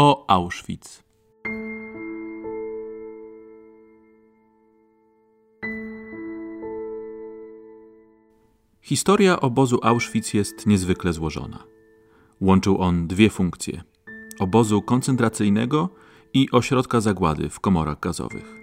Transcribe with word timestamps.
o 0.00 0.24
Auschwitz. 0.28 1.02
Historia 8.82 9.40
obozu 9.40 9.78
Auschwitz 9.82 10.34
jest 10.34 10.66
niezwykle 10.66 11.12
złożona. 11.12 11.64
Łączył 12.40 12.78
on 12.82 13.06
dwie 13.06 13.30
funkcje: 13.30 13.82
obozu 14.38 14.82
koncentracyjnego 14.82 15.88
i 16.34 16.50
ośrodka 16.52 17.00
zagłady 17.00 17.48
w 17.48 17.60
komorach 17.60 18.00
gazowych. 18.00 18.54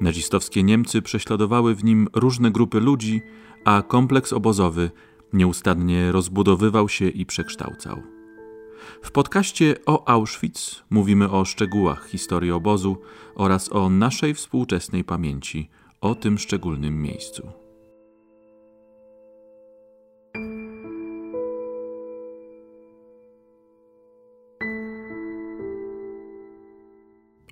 Nazistowskie 0.00 0.62
Niemcy 0.62 1.02
prześladowały 1.02 1.74
w 1.74 1.84
nim 1.84 2.08
różne 2.14 2.50
grupy 2.50 2.80
ludzi, 2.80 3.22
a 3.64 3.82
kompleks 3.82 4.32
obozowy 4.32 4.90
nieustannie 5.32 6.12
rozbudowywał 6.12 6.88
się 6.88 7.08
i 7.08 7.26
przekształcał. 7.26 8.17
W 9.02 9.10
podcaście 9.10 9.74
o 9.86 10.08
Auschwitz 10.08 10.84
mówimy 10.90 11.30
o 11.30 11.44
szczegółach 11.44 12.06
historii 12.08 12.50
obozu 12.50 12.96
oraz 13.34 13.72
o 13.72 13.90
naszej 13.90 14.34
współczesnej 14.34 15.04
pamięci 15.04 15.70
o 16.00 16.14
tym 16.14 16.38
szczególnym 16.38 17.02
miejscu. 17.02 17.52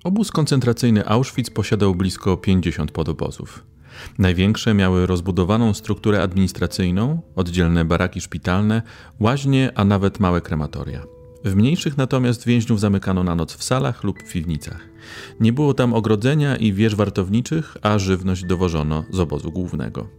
Obóz 0.03 0.31
koncentracyjny 0.31 1.07
Auschwitz 1.07 1.49
posiadał 1.49 1.95
blisko 1.95 2.37
50 2.37 2.91
podobozów. 2.91 3.63
Największe 4.19 4.73
miały 4.73 5.05
rozbudowaną 5.05 5.73
strukturę 5.73 6.21
administracyjną, 6.21 7.21
oddzielne 7.35 7.85
baraki 7.85 8.21
szpitalne, 8.21 8.81
łaźnie, 9.19 9.71
a 9.75 9.85
nawet 9.85 10.19
małe 10.19 10.41
krematoria. 10.41 11.16
W 11.43 11.55
mniejszych 11.55 11.97
natomiast 11.97 12.45
więźniów 12.45 12.79
zamykano 12.79 13.23
na 13.23 13.35
noc 13.35 13.53
w 13.53 13.63
salach 13.63 14.03
lub 14.03 14.23
w 14.23 14.31
piwnicach. 14.31 14.89
Nie 15.39 15.53
było 15.53 15.73
tam 15.73 15.93
ogrodzenia 15.93 16.55
i 16.55 16.73
wież 16.73 16.95
wartowniczych, 16.95 17.77
a 17.81 17.99
żywność 17.99 18.45
dowożono 18.45 19.03
z 19.11 19.19
obozu 19.19 19.51
głównego. 19.51 20.09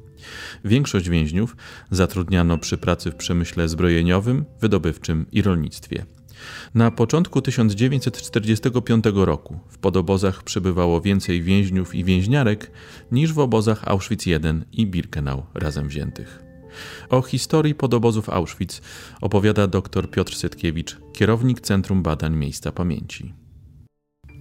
Większość 0.64 1.08
więźniów 1.08 1.56
zatrudniano 1.91 2.58
przy 2.58 2.78
pracy 2.78 3.11
w 3.11 3.16
przemyśle 3.16 3.69
zbrojeniowym, 3.69 4.44
wydobywczym 4.61 5.27
i 5.33 5.42
rolnictwie. 5.42 6.06
Na 6.74 6.91
początku 6.91 7.42
1945 7.42 9.05
roku 9.14 9.58
w 9.69 9.78
podobozach 9.78 10.42
przebywało 10.42 11.00
więcej 11.00 11.42
więźniów 11.42 11.94
i 11.94 12.05
więźniarek 12.05 12.70
niż 13.12 13.33
w 13.33 13.39
obozach 13.39 13.89
Auschwitz 13.89 14.27
I 14.27 14.33
i 14.72 14.86
Birkenau 14.86 15.46
razem 15.55 15.89
wziętych. 15.89 16.48
O 17.11 17.22
historii 17.22 17.74
podobozów 17.74 18.30
Auschwitz 18.30 18.80
opowiada 19.20 19.66
dr 19.66 20.11
Piotr 20.11 20.36
Setkiewicz, 20.36 20.97
kierownik 21.12 21.61
Centrum 21.61 22.02
Badań 22.02 22.36
Miejsca 22.36 22.72
Pamięci. 22.72 23.34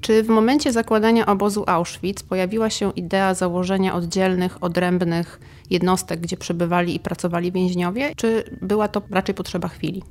Czy 0.02 0.24
w 0.24 0.28
momencie 0.28 0.74
zakładania 0.74 1.26
obozu 1.26 1.64
Auschwitz 1.68 2.24
pojawiła 2.24 2.70
się 2.70 2.92
idea 2.92 3.34
założenia 3.34 3.96
oddzielnych, 3.96 4.64
odrębnych 4.64 5.40
jednostek, 5.70 6.20
gdzie 6.20 6.38
przebywali 6.38 6.96
i 6.96 7.00
pracowali 7.00 7.52
więźniowie, 7.52 8.14
czy 8.16 8.58
była 8.62 8.88
to 8.88 9.02
raczej 9.12 9.36
potrzeba 9.36 9.68
chwili? 9.68 10.04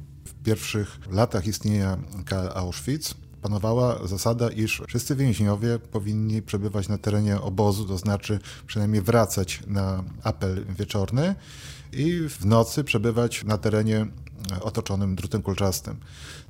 pierwszych 0.47 0.99
latach 1.11 1.47
istnienia 1.47 1.99
KL 2.25 2.51
Auschwitz 2.55 3.15
panowała 3.43 4.07
zasada, 4.07 4.51
iż 4.51 4.83
wszyscy 4.89 5.17
więźniowie 5.17 5.79
powinni 5.79 6.43
przebywać 6.43 6.89
na 6.89 6.99
terenie 6.99 7.41
obozu, 7.41 7.85
to 7.85 7.99
znaczy 7.99 8.39
przynajmniej 8.67 9.03
wracać 9.03 9.63
na 9.67 10.05
apel 10.23 10.65
wieczorny 10.79 11.35
i 11.97 12.29
w 12.29 12.45
nocy 12.45 12.85
przebywać 12.85 13.45
na 13.45 13.59
terenie 13.59 14.07
otoczonym 14.61 15.17
drutem 15.17 15.43
kulczastym. 15.43 15.97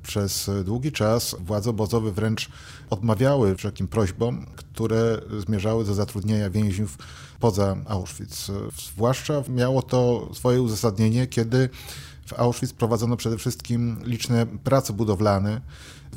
Przez 0.03 0.49
długi 0.65 0.91
czas 0.91 1.35
władze 1.39 1.69
obozowe 1.69 2.11
wręcz 2.11 2.49
odmawiały 2.89 3.55
wszelkim 3.55 3.87
prośbom, 3.87 4.45
które 4.55 5.21
zmierzały 5.39 5.85
do 5.85 5.93
zatrudnienia 5.93 6.49
więźniów 6.49 6.97
poza 7.39 7.77
Auschwitz. 7.85 8.51
Zwłaszcza 8.93 9.43
miało 9.49 9.81
to 9.81 10.29
swoje 10.33 10.61
uzasadnienie, 10.61 11.27
kiedy 11.27 11.69
w 12.25 12.33
Auschwitz 12.33 12.73
prowadzono 12.73 13.17
przede 13.17 13.37
wszystkim 13.37 13.99
liczne 14.03 14.45
prace 14.45 14.93
budowlane, 14.93 15.61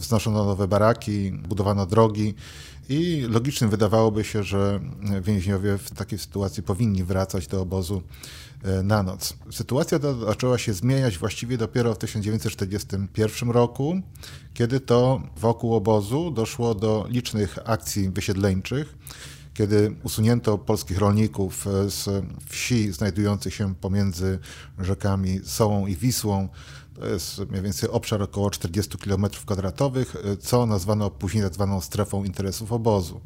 wznoszono 0.01 0.45
nowe 0.45 0.69
baraki, 0.69 1.33
budowano 1.33 1.87
drogi 1.87 2.35
i 2.89 3.27
logicznym 3.29 3.71
wydawałoby 3.71 4.25
się, 4.25 4.43
że 4.43 4.81
więźniowie 5.23 5.79
w 5.79 5.91
takiej 5.91 6.19
sytuacji 6.19 6.63
powinni 6.63 7.05
wracać 7.05 7.47
do 7.47 7.63
obozu 7.63 8.03
e, 8.63 8.83
na 8.83 9.03
noc. 9.03 9.37
Sytuacja 9.51 9.99
ta 9.99 10.15
zaczęła 10.15 10.59
się 10.59 10.73
zmieniać 10.73 11.19
właściwie 11.19 11.59
dopiero 11.59 11.95
w 11.95 11.99
1941 11.99 13.51
roku, 13.51 14.01
kiedy 14.55 14.81
to 14.81 15.23
wokół 15.37 15.75
obozu 15.75 16.31
doszło 16.31 16.75
do 16.75 17.07
licznych 17.11 17.59
akcji 17.65 18.11
wysiedleńczych 18.11 18.97
kiedy 19.55 19.95
usunięto 20.03 20.59
polskich 20.59 20.99
rolników 20.99 21.67
e, 21.67 21.91
z 21.91 22.25
wsi 22.47 22.93
znajdujących 22.93 23.55
się 23.55 23.75
pomiędzy 23.75 24.39
rzekami 24.79 25.41
Sołą 25.45 25.87
i 25.87 25.97
Wisłą, 25.97 26.49
to 26.95 27.07
jest 27.07 27.39
mniej 27.51 27.63
więcej 27.63 27.91
obszar 27.91 28.23
około 28.23 28.51
40 28.51 28.99
km2, 28.99 30.01
e, 30.01 30.37
co 30.37 30.67
nazwano 30.67 31.11
później 31.11 31.45
zwaną 31.53 31.81
strefą 31.81 32.25
interesów 32.25 32.73
obozu. 32.73 33.21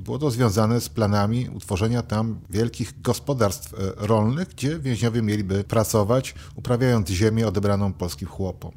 było 0.00 0.18
to 0.18 0.30
związane 0.30 0.80
z 0.80 0.88
planami 0.88 1.48
utworzenia 1.48 2.02
tam 2.02 2.40
wielkich 2.50 3.02
gospodarstw 3.02 3.74
e, 3.74 3.76
rolnych, 3.96 4.48
gdzie 4.48 4.78
więźniowie 4.78 5.22
mieliby 5.22 5.64
pracować, 5.64 6.34
uprawiając 6.54 7.08
ziemię 7.08 7.48
odebraną 7.48 7.92
polskim 7.92 8.28
chłopom. 8.28 8.72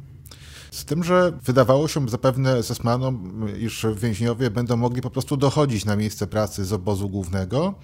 Z 0.72 0.86
tym, 0.86 1.04
że 1.04 1.40
wydawało 1.44 1.88
się 1.88 2.10
zapewne 2.10 2.64
zesmanom, 2.64 3.46
iż 3.58 3.86
więźniowie 3.96 4.52
będą 4.52 4.78
mogli 4.78 5.02
po 5.02 5.10
prostu 5.10 5.38
dochodzić 5.38 5.86
na 5.86 5.96
miejsce 5.96 6.28
pracy 6.28 6.66
z 6.66 6.74
obozu 6.74 7.10
głównego 7.10 7.76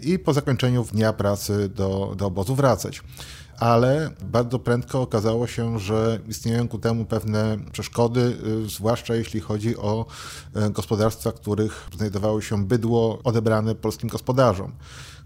i 0.00 0.18
po 0.18 0.32
zakończeniu 0.32 0.84
dnia 0.92 1.12
pracy 1.12 1.68
do, 1.68 2.14
do 2.16 2.26
obozu 2.26 2.54
wracać. 2.54 3.02
Ale 3.58 4.10
bardzo 4.22 4.58
prędko 4.58 5.02
okazało 5.02 5.46
się, 5.46 5.78
że 5.78 6.20
istnieją 6.28 6.68
ku 6.68 6.78
temu 6.78 7.04
pewne 7.04 7.56
przeszkody, 7.72 8.36
y, 8.64 8.68
zwłaszcza 8.68 9.14
jeśli 9.14 9.40
chodzi 9.40 9.76
o 9.76 10.06
y, 10.56 10.70
gospodarstwa, 10.70 11.32
których 11.32 11.88
znajdowało 11.96 12.40
się 12.40 12.66
bydło 12.66 13.18
odebrane 13.24 13.74
polskim 13.74 14.08
gospodarzom 14.08 14.72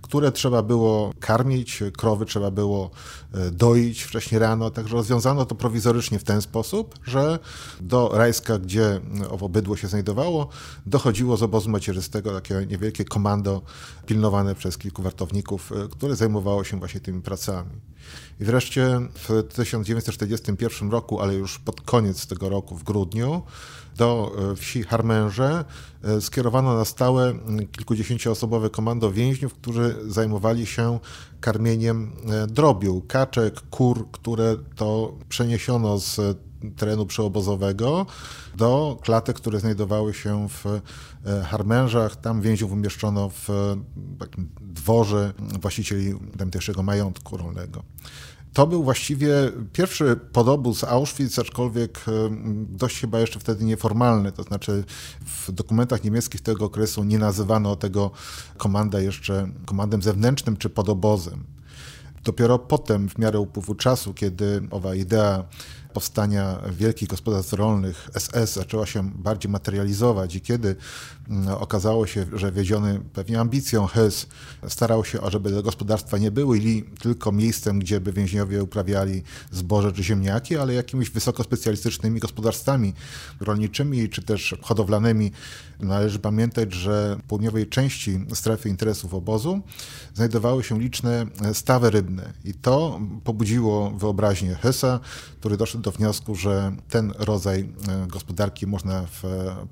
które 0.02 0.32
trzeba 0.32 0.62
było 0.62 1.12
karmić, 1.20 1.82
krowy 1.96 2.26
trzeba 2.26 2.50
było 2.50 2.90
e, 3.34 3.50
doić 3.50 4.02
wcześniej 4.02 4.38
rano, 4.38 4.70
także 4.70 4.94
rozwiązano 4.94 5.46
to 5.46 5.54
prowizorycznie 5.54 6.18
w 6.18 6.24
ten 6.24 6.42
sposób, 6.42 6.94
że 7.06 7.38
do 7.80 8.10
Rajska, 8.14 8.58
gdzie 8.58 9.00
owo 9.30 9.48
bydło 9.48 9.76
się 9.76 9.88
znajdowało, 9.88 10.48
dochodziło 10.86 11.36
z 11.36 11.42
obozu 11.42 11.70
macierzystego 11.70 12.32
takie 12.32 12.66
niewielkie 12.68 13.04
komando 13.04 13.62
pilnowane 14.06 14.54
przez 14.54 14.78
kilku 14.78 15.02
wartowników, 15.02 15.72
e, 15.72 15.88
które 15.88 16.16
zajmowało 16.16 16.64
się 16.64 16.78
właśnie 16.78 17.00
tymi 17.00 17.22
pracami. 17.22 17.70
I 18.40 18.44
wreszcie 18.44 19.00
w 19.14 19.42
1941 19.48 20.90
roku, 20.90 21.20
ale 21.20 21.34
już 21.34 21.58
pod 21.58 21.80
koniec 21.80 22.26
tego 22.26 22.48
roku, 22.48 22.76
w 22.76 22.84
grudniu, 22.84 23.42
do 23.96 24.32
e, 24.52 24.56
wsi 24.56 24.82
Harmęże 24.82 25.64
e, 26.04 26.20
skierowano 26.20 26.74
na 26.74 26.84
stałe 26.84 27.34
kilkudziesięcioosobowe 27.72 28.70
komando 28.70 29.12
więźniów, 29.12 29.54
którzy 29.54 29.96
zajmowali 30.06 30.66
się 30.66 30.98
karmieniem 31.40 32.12
e, 32.30 32.46
drobiu, 32.46 33.02
kaczek, 33.08 33.60
kur, 33.60 34.10
które 34.12 34.56
to 34.76 35.12
przeniesiono 35.28 35.98
z 35.98 36.20
terenu 36.76 37.06
przyobozowego 37.06 38.06
do 38.56 38.98
klatek, 39.02 39.36
które 39.36 39.60
znajdowały 39.60 40.14
się 40.14 40.48
w 40.48 40.80
Harmężach. 41.44 42.16
Tam 42.16 42.40
więźniów 42.40 42.72
umieszczono 42.72 43.28
w 43.28 43.48
takim 44.18 44.48
dworze 44.60 45.32
właścicieli 45.60 46.14
tamtejszego 46.38 46.82
majątku 46.82 47.36
rolnego. 47.36 47.82
To 48.52 48.66
był 48.66 48.84
właściwie 48.84 49.34
pierwszy 49.72 50.16
podobóz 50.32 50.84
Auschwitz, 50.84 51.38
aczkolwiek 51.38 52.04
dość 52.68 53.00
chyba 53.00 53.20
jeszcze 53.20 53.40
wtedy 53.40 53.64
nieformalny, 53.64 54.32
to 54.32 54.42
znaczy 54.42 54.84
w 55.20 55.52
dokumentach 55.52 56.04
niemieckich 56.04 56.40
tego 56.40 56.64
okresu 56.64 57.04
nie 57.04 57.18
nazywano 57.18 57.76
tego 57.76 58.10
komanda 58.56 59.00
jeszcze 59.00 59.48
komandem 59.66 60.02
zewnętrznym 60.02 60.56
czy 60.56 60.70
podobozem. 60.70 61.44
Dopiero 62.24 62.58
potem, 62.58 63.08
w 63.08 63.18
miarę 63.18 63.40
upływu 63.40 63.74
czasu, 63.74 64.14
kiedy 64.14 64.68
owa 64.70 64.94
idea 64.94 65.44
powstania 65.92 66.58
wielkich 66.70 67.08
gospodarstw 67.08 67.52
rolnych 67.52 68.10
SS 68.18 68.54
zaczęła 68.54 68.86
się 68.86 69.10
bardziej 69.14 69.50
materializować 69.50 70.34
i 70.34 70.40
kiedy 70.40 70.76
mm, 71.28 71.48
okazało 71.48 72.06
się, 72.06 72.26
że 72.32 72.52
wiedziony 72.52 73.00
pewnie 73.12 73.40
ambicją 73.40 73.86
Hess 73.86 74.26
starał 74.68 75.04
się, 75.04 75.18
żeby 75.28 75.50
te 75.50 75.62
gospodarstwa 75.62 76.18
nie 76.18 76.30
były 76.30 76.60
tylko 77.00 77.32
miejscem, 77.32 77.78
gdzie 77.78 78.00
by 78.00 78.12
więźniowie 78.12 78.62
uprawiali 78.62 79.22
zboże 79.50 79.92
czy 79.92 80.04
ziemniaki, 80.04 80.56
ale 80.56 80.74
jakimiś 80.74 81.10
wysokospecjalistycznymi 81.10 82.20
gospodarstwami 82.20 82.94
rolniczymi 83.40 84.08
czy 84.08 84.22
też 84.22 84.54
hodowlanymi. 84.62 85.32
Należy 85.80 86.18
pamiętać, 86.18 86.72
że 86.72 87.16
w 87.24 87.26
południowej 87.28 87.66
części 87.66 88.18
strefy 88.34 88.68
interesów 88.68 89.14
obozu 89.14 89.60
znajdowały 90.14 90.64
się 90.64 90.80
liczne 90.80 91.26
stawy 91.52 91.90
rybne 91.90 92.32
i 92.44 92.54
to 92.54 93.00
pobudziło 93.24 93.90
wyobraźnię 93.90 94.54
Hessa, 94.54 95.00
który 95.40 95.56
doszedł 95.56 95.81
do 95.82 95.90
wniosku, 95.90 96.34
że 96.34 96.72
ten 96.88 97.12
rodzaj 97.18 97.72
gospodarki 98.08 98.66
można 98.66 99.06
w 99.06 99.22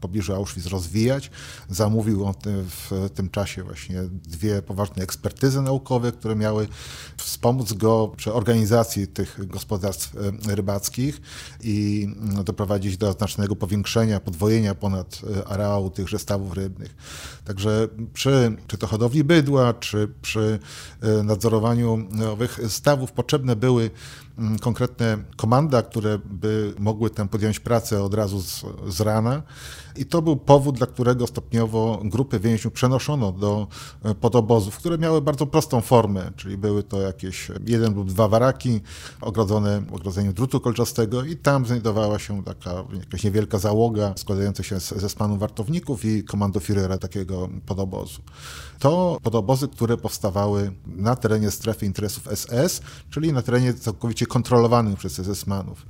pobliżu 0.00 0.34
Auschwitz 0.34 0.66
rozwijać. 0.66 1.30
Zamówił 1.68 2.24
on 2.24 2.34
w 2.44 3.10
tym 3.14 3.30
czasie 3.30 3.62
właśnie 3.62 4.02
dwie 4.12 4.62
poważne 4.62 5.02
ekspertyzy 5.02 5.62
naukowe, 5.62 6.12
które 6.12 6.36
miały 6.36 6.68
wspomóc 7.16 7.72
go 7.72 8.12
przy 8.16 8.32
organizacji 8.32 9.06
tych 9.06 9.46
gospodarstw 9.46 10.16
rybackich 10.48 11.20
i 11.62 12.08
no, 12.20 12.44
doprowadzić 12.44 12.96
do 12.96 13.12
znacznego 13.12 13.56
powiększenia, 13.56 14.20
podwojenia 14.20 14.74
ponad 14.74 15.20
areału 15.46 15.90
tychże 15.90 16.18
stawów 16.18 16.52
rybnych. 16.54 16.96
Także 17.44 17.88
przy 18.12 18.56
czy 18.66 18.78
to 18.78 18.86
hodowli 18.86 19.24
bydła, 19.24 19.74
czy 19.74 20.08
przy 20.22 20.58
e, 21.00 21.22
nadzorowaniu 21.22 22.08
owych 22.32 22.60
stawów 22.68 23.12
potrzebne 23.12 23.56
były 23.56 23.82
mm, 23.82 23.90
konkretne 24.60 25.18
komanda, 25.36 25.82
które 25.82 26.18
by 26.18 26.74
mogły 26.78 27.10
tam 27.10 27.28
podjąć 27.28 27.60
pracę 27.60 28.02
od 28.02 28.14
razu 28.14 28.42
z, 28.42 28.64
z 28.88 29.00
rana. 29.00 29.42
I 29.96 30.06
to 30.06 30.22
był 30.22 30.36
powód, 30.36 30.76
dla 30.76 30.86
którego 30.86 31.26
stopniowo 31.26 32.00
grupy 32.04 32.40
więźniów 32.40 32.74
przenoszono 32.74 33.32
do 33.32 33.66
e, 34.02 34.14
podobozów, 34.14 34.76
które 34.76 34.98
miały 34.98 35.22
bardzo 35.22 35.46
prostą 35.46 35.80
formę, 35.80 36.30
czyli 36.36 36.58
były 36.58 36.82
to 36.82 37.00
jakieś 37.00 37.50
jeden 37.66 37.94
lub 37.94 38.08
dwa 38.08 38.28
waraki 38.28 38.80
ogrodzone 39.20 39.82
ogrodzeniem 39.92 40.32
drutu 40.32 40.60
kolczastego 40.60 41.24
i 41.24 41.36
tam 41.36 41.66
znajdowała 41.66 42.18
się 42.18 42.44
taka 42.44 42.84
jakaś 42.92 43.24
niewielka 43.24 43.58
załoga 43.58 44.14
składająca 44.16 44.62
się 44.62 44.80
ze 44.80 45.08
spanu 45.08 45.36
wartowników 45.36 46.04
i 46.04 46.24
komandoführera 46.24 46.98
takiego 46.98 47.48
podobozu. 47.66 48.20
To 48.78 49.18
podobozy, 49.22 49.68
które 49.68 49.96
powstawały 49.96 50.72
na 50.86 51.16
terenie 51.16 51.50
strefy 51.50 51.86
interesów 51.86 52.28
SS, 52.34 52.80
czyli 53.10 53.32
na 53.32 53.42
terenie 53.42 53.74
całkowicie 53.74 54.26
kontrolowanym 54.30 54.96
przez 54.96 55.18
SS-manów. 55.18 55.86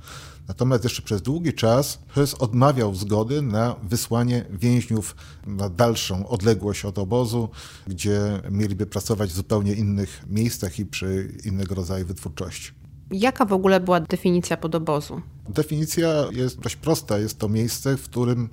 Natomiast 0.47 0.83
jeszcze 0.83 1.01
przez 1.01 1.21
długi 1.21 1.53
czas 1.53 1.99
Hess 2.07 2.33
odmawiał 2.33 2.95
zgody 2.95 3.41
na 3.41 3.75
wysłanie 3.83 4.45
więźniów 4.49 5.15
na 5.47 5.69
dalszą 5.69 6.27
odległość 6.27 6.85
od 6.85 6.97
obozu, 6.97 7.49
gdzie 7.87 8.41
mieliby 8.51 8.85
pracować 8.85 9.29
w 9.29 9.35
zupełnie 9.35 9.73
innych 9.73 10.23
miejscach 10.29 10.79
i 10.79 10.85
przy 10.85 11.37
innego 11.45 11.75
rodzaju 11.75 12.05
wytwórczości. 12.05 12.71
Jaka 13.11 13.45
w 13.45 13.53
ogóle 13.53 13.79
była 13.79 13.99
definicja 13.99 14.57
podobozu? 14.57 15.21
Definicja 15.49 16.09
jest 16.31 16.59
dość 16.59 16.75
prosta. 16.75 17.17
Jest 17.17 17.39
to 17.39 17.49
miejsce, 17.49 17.97
w 17.97 18.03
którym 18.03 18.49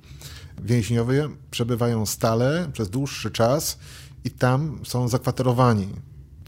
więźniowie 0.63 1.29
przebywają 1.51 2.05
stale 2.05 2.69
przez 2.73 2.89
dłuższy 2.89 3.31
czas 3.31 3.77
i 4.23 4.31
tam 4.31 4.79
są 4.83 5.07
zakwaterowani. 5.07 5.87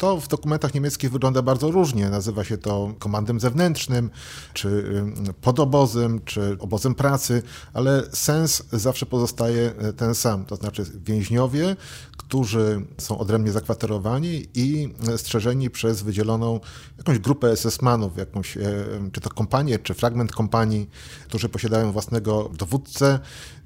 To 0.02 0.18
w 0.18 0.28
dokumentach 0.28 0.74
niemieckich 0.74 1.12
wygląda 1.12 1.42
bardzo 1.42 1.72
różnie. 1.72 2.10
Nazywa 2.10 2.44
się 2.44 2.58
to 2.58 2.94
komandem 3.00 3.40
zewnętrznym, 3.40 4.10
czy 4.54 5.04
podobozem, 5.42 6.22
czy 6.26 6.58
obozem 6.60 6.96
pracy, 6.96 7.44
ale 7.74 8.04
sens 8.14 8.64
zawsze 8.72 9.06
pozostaje 9.06 9.74
e, 9.78 9.94
ten 9.94 10.16
sam. 10.16 10.46
To 10.46 10.56
znaczy 10.56 10.86
więźniowie, 11.06 11.76
którzy 12.18 12.86
są 12.98 13.18
odrębnie 13.18 13.52
zakwaterowani 13.52 14.48
i 14.54 14.94
strzeżeni 15.18 15.70
przez 15.70 16.02
wydzieloną 16.02 16.60
jakąś 16.98 17.20
grupę 17.20 17.56
SS-manów, 17.56 18.18
jakąś, 18.18 18.58
czy 19.12 19.22
to 19.22 19.30
kompanię, 19.30 19.80
czy 19.80 19.94
fragment 19.94 20.32
kompanii, 20.32 20.90
którzy 21.28 21.50
posiadają 21.50 21.92
własnego 21.92 22.50
dowódcę, 22.58 23.20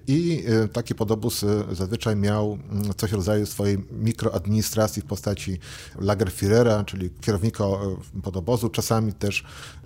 i 0.08 0.44
e, 0.48 0.68
taki 0.68 0.96
podobóz 0.96 1.44
e, 1.44 1.48
zazwyczaj 1.72 2.16
miał 2.16 2.58
mm, 2.72 2.94
coś 2.98 3.12
w 3.12 3.14
rodzaju 3.14 3.46
swojej 3.46 3.78
mikroadministracji 3.92 5.02
w 5.02 5.06
postaci 5.06 5.60
Lagerführera, 6.00 6.84
czyli 6.84 7.10
kierownika 7.22 7.64
e, 7.64 8.22
podobozu, 8.24 8.70
czasami 8.70 9.14
też, 9.14 9.44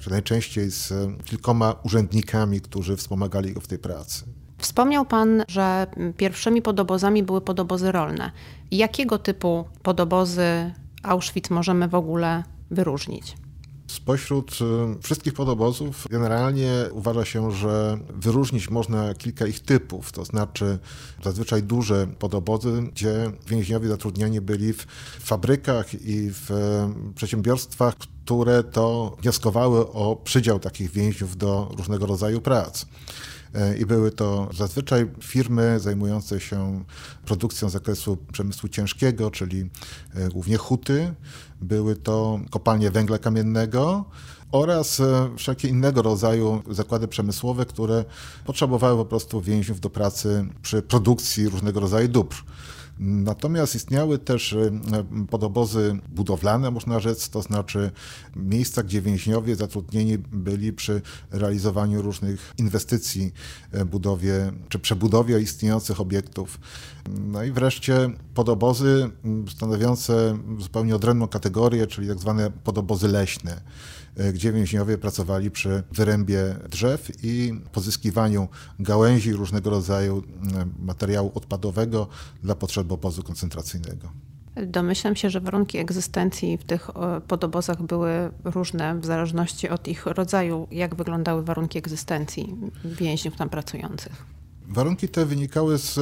najczęściej 0.10 0.71
z 0.71 0.94
kilkoma 1.25 1.75
urzędnikami, 1.83 2.62
którzy 2.62 2.98
wspomagali 2.98 3.54
go 3.54 3.62
w 3.62 3.68
tej 3.68 3.80
pracy. 3.80 4.25
Wspomniał 4.57 5.06
Pan, 5.06 5.44
że 5.48 5.88
pierwszymi 6.18 6.62
podobozami 6.62 7.24
były 7.24 7.42
podobozy 7.42 7.92
rolne. 7.92 8.31
Jakiego 8.72 9.19
typu 9.19 9.65
podobozy 9.83 10.74
Auschwitz 11.04 11.50
możemy 11.50 11.88
w 11.88 11.95
ogóle 11.95 12.44
wyróżnić? 12.72 13.38
Spośród 13.89 14.51
y, 14.51 15.01
wszystkich 15.01 15.33
podobozów 15.33 16.07
generalnie 16.09 16.71
uważa 16.91 17.25
się, 17.25 17.51
że 17.51 17.97
wyróżnić 18.09 18.69
można 18.69 19.13
kilka 19.13 19.47
ich 19.47 19.59
typów, 19.59 20.12
to 20.12 20.25
znaczy 20.25 20.80
zazwyczaj 21.24 21.63
duże 21.63 22.07
podobozy, 22.19 22.83
gdzie 22.91 23.31
więźniowie 23.47 23.88
zatrudniani 23.88 24.41
byli 24.41 24.74
w 24.74 24.86
fabrykach 25.19 25.94
i 25.94 26.31
w 26.31 26.51
y, 26.51 27.13
przedsiębiorstwach, 27.15 27.95
które 28.25 28.63
to 28.63 29.18
wnioskowały 29.21 29.91
o 29.91 30.15
przydział 30.15 30.59
takich 30.59 30.91
więźniów 30.91 31.38
do 31.38 31.71
różnego 31.77 32.06
rodzaju 32.06 32.41
prac. 32.41 32.86
Y, 33.56 33.78
I 33.78 33.86
były 33.86 34.12
to 34.12 34.50
zazwyczaj 34.54 35.12
firmy 35.22 35.80
zajmujące 35.80 36.40
się 36.40 36.84
produkcją 37.25 37.69
z 37.69 37.72
zakresu 37.72 38.18
przemysłu 38.31 38.69
ciężkiego, 38.69 39.31
czyli 39.31 39.69
głównie 40.31 40.57
huty, 40.57 41.13
były 41.62 41.96
to 41.96 42.40
kopalnie 42.50 42.92
węgla 42.92 43.18
kamiennego 43.18 44.06
oraz 44.51 45.00
e, 45.00 45.30
wszelkie 45.38 45.68
innego 45.68 46.01
rodzaju 46.01 46.63
zakłady 46.69 47.07
przemysłowe, 47.07 47.66
które 47.66 48.06
potrzebowały 48.46 48.98
po 48.98 49.06
prostu 49.06 49.42
więźniów 49.42 49.80
do 49.80 49.90
pracy 49.90 50.46
przy 50.62 50.81
produkcji 50.81 51.50
różnego 51.50 51.80
rodzaju 51.80 52.07
dóbr. 52.07 52.36
Natomiast 53.00 53.75
istniały 53.75 54.18
też 54.18 54.54
e, 54.54 54.72
podobozy 55.30 56.00
budowlane, 56.10 56.72
można 56.72 57.00
rzec, 57.00 57.30
to 57.30 57.42
znaczy 57.42 57.92
miejsca, 58.36 58.84
gdzie 58.84 59.01
więźniowie 59.01 59.56
zatrudnieni 59.56 60.18
byli 60.18 60.74
przy 60.74 61.01
realizowaniu 61.31 62.01
różnych 62.01 62.54
inwestycji, 62.57 63.31
e, 63.72 63.86
budowie 63.86 64.51
czy 64.69 64.80
przebudowie 64.80 65.40
istniejących 65.40 66.01
obiektów. 66.01 66.60
No 67.10 67.44
i 67.44 67.51
wreszcie 67.51 68.10
podobozy 68.34 69.10
stanowiące 69.50 70.38
zupełnie 70.60 70.96
odrębną 70.96 71.28
kategorię, 71.28 71.88
czyli 71.88 72.07
tak 72.07 72.19
zwane 72.19 72.51
podobozy 72.63 73.07
leśne. 73.07 73.62
E, 74.19 74.33
gdzie 74.33 74.51
więźniowie 74.51 74.98
pracowali 74.98 75.51
przy 75.51 75.83
wyrębie 75.92 76.56
drzew 76.69 77.12
i 77.24 77.54
pozyskiwaniu 77.71 78.48
gałęzi 78.80 79.33
różnego 79.33 79.69
rodzaju 79.69 80.24
materiału 80.80 81.31
odpadowego 81.36 82.07
dla 82.44 82.56
potrzeb 82.56 82.92
obozu 82.92 83.24
koncentracyjnego. 83.24 84.10
Domyślam 84.68 85.16
się, 85.16 85.30
że 85.30 85.42
warunki 85.42 85.77
egzystencji 85.77 86.57
w 86.57 86.63
tych 86.63 86.89
podobozach 87.27 87.81
były 87.81 88.12
różne 88.44 89.00
w 89.00 89.06
zależności 89.06 89.69
od 89.69 89.88
ich 89.88 90.05
rodzaju. 90.05 90.67
Jak 90.72 90.96
wyglądały 90.96 91.43
warunki 91.43 91.77
egzystencji 91.77 92.55
więźniów 92.86 93.36
tam 93.36 93.50
pracujących? 93.50 94.25
Warunki 94.67 95.10
te 95.10 95.25
wynikały 95.25 95.77
z 95.77 95.98
e, 95.98 96.01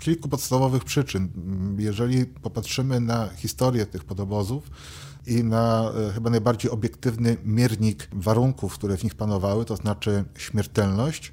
kilku 0.00 0.28
podstawowych 0.28 0.84
przyczyn. 0.84 1.28
Jeżeli 1.78 2.26
popatrzymy 2.26 3.00
na 3.00 3.28
historię 3.28 3.86
tych 3.86 4.04
podobozów, 4.04 4.70
i 5.26 5.44
na 5.44 5.92
e, 6.08 6.12
chyba 6.12 6.30
najbardziej 6.30 6.70
obiektywny 6.70 7.36
miernik 7.44 8.08
warunków, 8.12 8.74
które 8.74 8.96
w 8.96 9.04
nich 9.04 9.14
panowały, 9.14 9.64
to 9.64 9.76
znaczy 9.76 10.24
śmiertelność, 10.36 11.32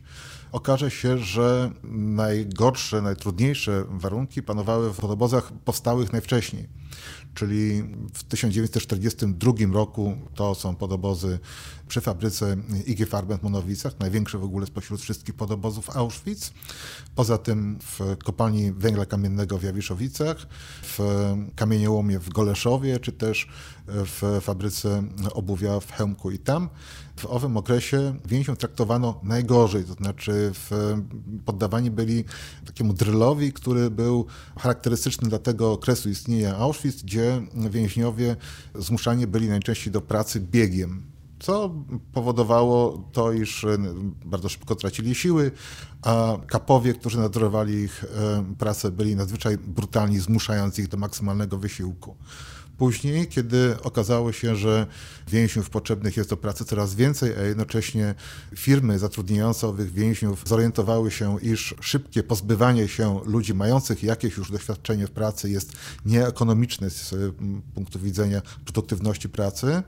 okaże 0.52 0.92
się, 0.92 1.18
że 1.18 1.72
najgorsze, 1.94 3.02
najtrudniejsze 3.02 3.84
warunki 3.90 4.44
panowały 4.44 4.94
w 4.94 4.98
podobozach 4.98 5.52
powstałych 5.66 6.12
najwcześniej. 6.12 6.68
Czyli 7.34 7.84
w 8.14 8.24
1942 8.24 9.52
roku 9.74 10.18
to 10.36 10.56
są 10.56 10.76
podobozy 10.76 11.40
przy 11.88 12.02
fabryce 12.02 12.58
IG 12.86 13.10
Farben 13.10 13.38
w 13.38 13.44
Monowicach, 13.44 14.00
największe 14.00 14.38
w 14.38 14.44
ogóle 14.44 14.66
spośród 14.66 15.02
wszystkich 15.02 15.36
podobozów 15.36 15.98
Auschwitz. 15.98 16.54
Poza 17.16 17.38
tym 17.38 17.80
w 17.82 18.18
kopalni 18.24 18.72
węgla 18.72 19.06
kamiennego 19.06 19.58
w 19.58 19.64
Jawiszowicach, 19.64 20.48
w 20.84 21.00
kamieniołomie 21.56 22.20
w 22.20 22.30
Goleszowie, 22.30 23.00
czy 23.00 23.12
też 23.12 23.48
w 23.88 24.40
fabryce 24.42 25.04
obuwia 25.34 25.80
w 25.80 25.92
Chełmku 25.92 26.32
i 26.32 26.40
tam. 26.40 26.70
W 27.20 27.26
owym 27.26 27.58
okresie 27.58 28.16
więźniów 28.26 28.58
traktowano 28.58 29.20
najgorzej, 29.24 29.84
to 29.84 29.94
znaczy 29.94 30.52
w, 30.54 30.96
poddawani 31.46 31.92
byli 31.92 32.24
takiemu 32.66 32.94
drylowi, 32.94 33.54
który 33.54 33.92
był 33.92 34.26
charakterystyczny 34.58 35.30
dla 35.30 35.40
tego 35.40 35.72
okresu 35.72 36.10
istnienia 36.10 36.56
Auschwitz, 36.56 37.04
gdzie 37.04 37.42
więźniowie 37.70 38.36
zmuszani 38.76 39.28
byli 39.28 39.50
najczęściej 39.50 39.94
do 39.94 40.02
pracy 40.02 40.40
biegiem 40.40 41.10
co 41.40 41.76
powodowało 42.14 43.04
to, 43.12 43.32
iż 43.32 43.64
e, 43.64 43.78
bardzo 44.26 44.50
szybko 44.50 44.76
tracili 44.76 45.16
siły, 45.16 45.52
a 46.02 46.38
kapowie, 46.48 46.94
którzy 46.94 47.20
nadzorowali 47.20 47.74
ich 47.74 48.04
e, 48.04 48.56
pracę, 48.58 48.92
byli 48.92 49.16
nadzwyczaj 49.16 49.58
brutalni, 49.58 50.20
zmuszając 50.20 50.80
ich 50.80 50.88
do 50.88 50.98
maksymalnego 50.98 51.58
wysiłku. 51.58 52.16
Później, 52.80 53.28
kiedy 53.28 53.76
okazało 53.84 54.32
się, 54.32 54.56
że 54.56 54.88
więźniów 55.28 55.70
potrzebnych 55.70 56.18
jest 56.18 56.30
do 56.30 56.38
pracy 56.38 56.66
coraz 56.66 56.96
więcej, 56.96 57.34
a 57.40 57.42
jednocześnie 57.42 58.16
firmy 58.56 59.00
zatrudniające 59.00 59.68
owych 59.68 59.94
więźniów 59.94 60.44
zorientowały 60.46 61.12
się, 61.12 61.38
iż 61.42 61.76
szybkie 61.82 62.24
pozbywanie 62.24 62.88
się 62.88 63.22
ludzi 63.26 63.54
mających 63.54 64.04
jakieś 64.04 64.38
już 64.38 64.52
doświadczenie 64.52 65.08
w 65.08 65.12
pracy 65.12 65.50
jest 65.50 65.74
nieekonomiczne 66.06 66.90
z 66.90 67.16
punktu 67.76 68.00
widzenia 68.00 68.42
produktywności 68.66 69.30
pracy, 69.30 69.84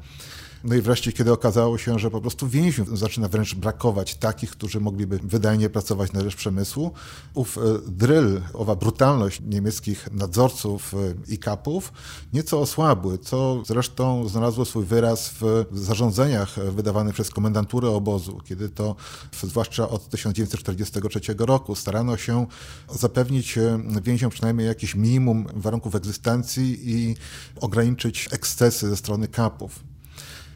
No 0.64 0.76
i 0.76 0.82
wreszcie, 0.82 1.12
kiedy 1.12 1.32
okazało 1.32 1.78
się, 1.78 2.00
że 2.00 2.12
po 2.12 2.22
prostu 2.22 2.48
więźniów 2.48 3.00
zaczyna 3.00 3.28
wręcz 3.28 3.56
brakować 3.56 4.16
takich, 4.16 4.52
którzy 4.52 4.80
mogliby 4.80 5.20
wydajnie 5.24 5.70
pracować 5.70 6.14
na 6.14 6.22
rzecz 6.22 6.36
przemysłu, 6.36 6.92
ów 7.34 7.58
e, 7.58 7.62
drill, 7.88 8.42
owa 8.54 8.76
brutalność 8.76 9.42
niemieckich 9.46 10.12
nadzorców 10.12 10.94
e, 10.94 10.98
i 11.34 11.38
kapów 11.38 11.94
nieco 12.34 12.60
osłabły, 12.60 13.18
co 13.18 13.64
zresztą 13.66 14.28
znalazło 14.28 14.66
swój 14.66 14.86
wyraz 14.86 15.34
w 15.42 15.66
zarządzeniach 15.72 16.56
wydawanych 16.72 17.14
przez 17.14 17.30
komendanturę 17.30 17.90
obozu, 17.90 18.40
kiedy 18.46 18.70
to 18.70 18.96
zwłaszcza 19.44 19.90
od 19.90 20.10
1943 20.10 21.20
roku 21.40 21.76
starano 21.76 22.18
się 22.18 22.46
zapewnić 22.90 23.58
e, 23.58 23.80
więźniom 24.04 24.32
przynajmniej 24.32 24.68
jakiś 24.68 24.96
minimum 24.96 25.48
warunków 25.54 25.96
egzystencji 25.96 26.80
i 26.84 27.16
ograniczyć 27.62 28.30
ekscesy 28.32 28.90
ze 28.90 28.98
strony 28.98 29.28
kapów. 29.28 29.91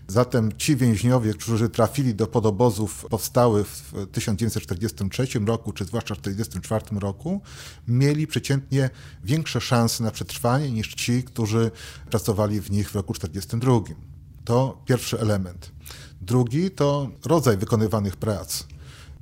Zatem 0.07 0.51
ci 0.57 0.75
więźniowie, 0.75 1.33
którzy 1.33 1.69
trafili 1.69 2.15
do 2.15 2.27
podobozów 2.27 3.05
powstałych 3.09 3.67
w 3.67 4.07
1943 4.12 5.27
roku, 5.45 5.71
czy 5.71 5.85
zwłaszcza 5.85 6.15
w 6.15 6.19
1944 6.19 7.00
roku, 7.00 7.41
mieli 7.88 8.27
przeciętnie 8.27 8.89
większe 9.24 9.62
szanse 9.62 10.03
na 10.03 10.12
przetrwanie 10.12 10.71
niż 10.71 10.93
ci, 10.93 11.24
którzy 11.24 11.71
pracowali 12.09 12.62
w 12.62 12.71
nich 12.71 12.91
w 12.91 12.95
roku 12.95 13.13
1942. 13.13 13.95
To 14.45 14.81
pierwszy 14.85 15.19
element. 15.19 15.71
Drugi 16.21 16.71
to 16.71 17.09
rodzaj 17.25 17.57
wykonywanych 17.57 18.15
prac. 18.15 18.63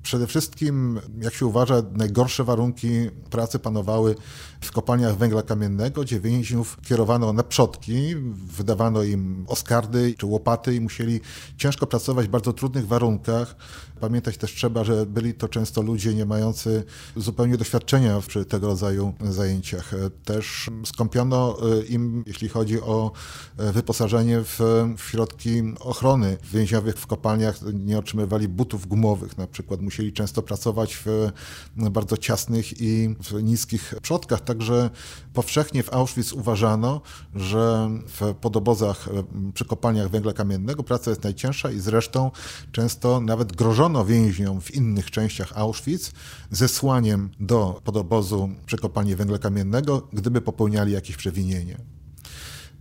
Przede 0.03 0.27
wszystkim, 0.27 0.99
jak 1.21 1.33
się 1.33 1.45
uważa, 1.45 1.83
najgorsze 1.91 2.43
warunki 2.43 3.09
pracy 3.29 3.59
panowały 3.59 4.15
w 4.61 4.71
kopalniach 4.71 5.17
węgla 5.17 5.41
kamiennego, 5.41 6.01
gdzie 6.01 6.19
więźniów 6.19 6.77
kierowano 6.81 7.33
na 7.33 7.43
przodki, 7.43 8.15
wydawano 8.35 9.03
im 9.03 9.45
oskardy 9.47 10.13
czy 10.17 10.25
łopaty 10.25 10.75
i 10.75 10.81
musieli 10.81 11.21
ciężko 11.57 11.87
pracować 11.87 12.27
w 12.27 12.29
bardzo 12.29 12.53
trudnych 12.53 12.87
warunkach. 12.87 13.55
Pamiętać 13.99 14.37
też 14.37 14.55
trzeba, 14.55 14.83
że 14.83 15.05
byli 15.05 15.33
to 15.33 15.49
często 15.49 15.81
ludzie 15.81 16.13
nie 16.13 16.25
mający 16.25 16.83
zupełnie 17.15 17.57
doświadczenia 17.57 18.21
przy 18.27 18.45
tego 18.45 18.67
rodzaju 18.67 19.13
zajęciach. 19.21 19.91
Też 20.25 20.69
skąpiono 20.85 21.57
e, 21.79 21.85
im, 21.85 22.23
jeśli 22.27 22.49
chodzi 22.49 22.81
o 22.81 23.11
e, 23.57 23.71
wyposażenie 23.71 24.41
w, 24.41 24.59
w 24.97 25.03
środki 25.09 25.63
ochrony. 25.79 26.37
Więźniowie 26.53 26.93
w 26.93 27.07
kopalniach 27.07 27.59
nie 27.73 27.99
otrzymywali 27.99 28.47
butów 28.47 28.87
gumowych, 28.87 29.37
na 29.37 29.47
przykład 29.47 29.81
musieli 29.93 30.13
często 30.13 30.41
pracować 30.41 30.97
w 31.05 31.31
bardzo 31.75 32.17
ciasnych 32.17 32.81
i 32.81 33.15
w 33.23 33.43
niskich 33.43 33.93
przodkach, 34.01 34.41
Także 34.41 34.89
powszechnie 35.33 35.83
w 35.83 35.93
Auschwitz 35.93 36.33
uważano, 36.33 37.01
że 37.35 37.89
w 38.07 38.33
podobozach 38.41 39.07
e, 39.07 39.23
przy 39.53 39.65
kopalniach 39.65 40.09
węgla 40.09 40.33
kamiennego 40.33 40.83
praca 40.83 41.09
jest 41.09 41.23
najcięższa 41.23 41.71
i 41.71 41.79
zresztą 41.79 42.31
często 42.71 43.21
nawet 43.21 43.55
grożono 43.55 44.05
więźniom 44.05 44.61
w 44.61 44.75
innych 44.75 45.11
częściach 45.11 45.53
Auschwitz 45.55 46.11
zesłaniem 46.51 47.29
do 47.39 47.81
podobozu 47.83 48.49
przy 48.65 48.77
kopalni 48.77 49.15
węgla 49.15 49.37
kamiennego, 49.37 50.07
gdyby 50.13 50.41
popełniali 50.41 50.93
jakieś 50.93 51.17
przewinienie. 51.17 51.77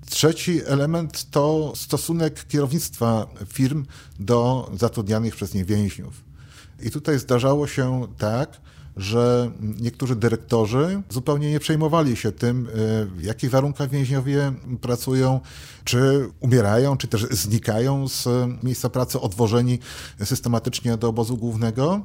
Trzeci 0.07 0.61
element 0.65 1.31
to 1.31 1.73
stosunek 1.77 2.47
kierownictwa 2.47 3.27
firm 3.47 3.87
do 4.21 4.71
zatrudnianych 4.75 5.37
przez 5.37 5.55
nie 5.55 5.65
więźniów. 5.65 6.32
I 6.81 6.91
tutaj 6.91 7.19
zdarzało 7.19 7.67
się 7.67 8.07
tak, 8.19 8.61
że 8.97 9.51
niektórzy 9.81 10.17
dyrektorzy 10.17 11.03
zupełnie 11.11 11.51
nie 11.51 11.61
przejmowali 11.61 12.17
się 12.17 12.33
tym, 12.33 12.67
e, 12.67 12.71
w 13.07 13.23
jakich 13.23 13.51
warunkach 13.51 13.91
więźniowie 13.91 14.53
pracują, 14.81 15.41
czy 15.85 16.29
umierają, 16.41 16.97
czy 16.97 17.09
też 17.09 17.27
znikają 17.31 18.09
z 18.09 18.29
miejsca 18.63 18.91
pracy, 18.91 19.21
odwożeni 19.21 19.79
systematycznie 20.25 20.97
do 20.97 21.09
obozu 21.09 21.37
głównego. 21.37 22.03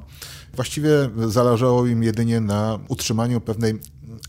Właściwie 0.54 0.90
zależało 1.26 1.86
im 1.86 2.02
jedynie 2.02 2.40
na 2.40 2.78
utrzymaniu 2.88 3.40
pewnej 3.40 3.78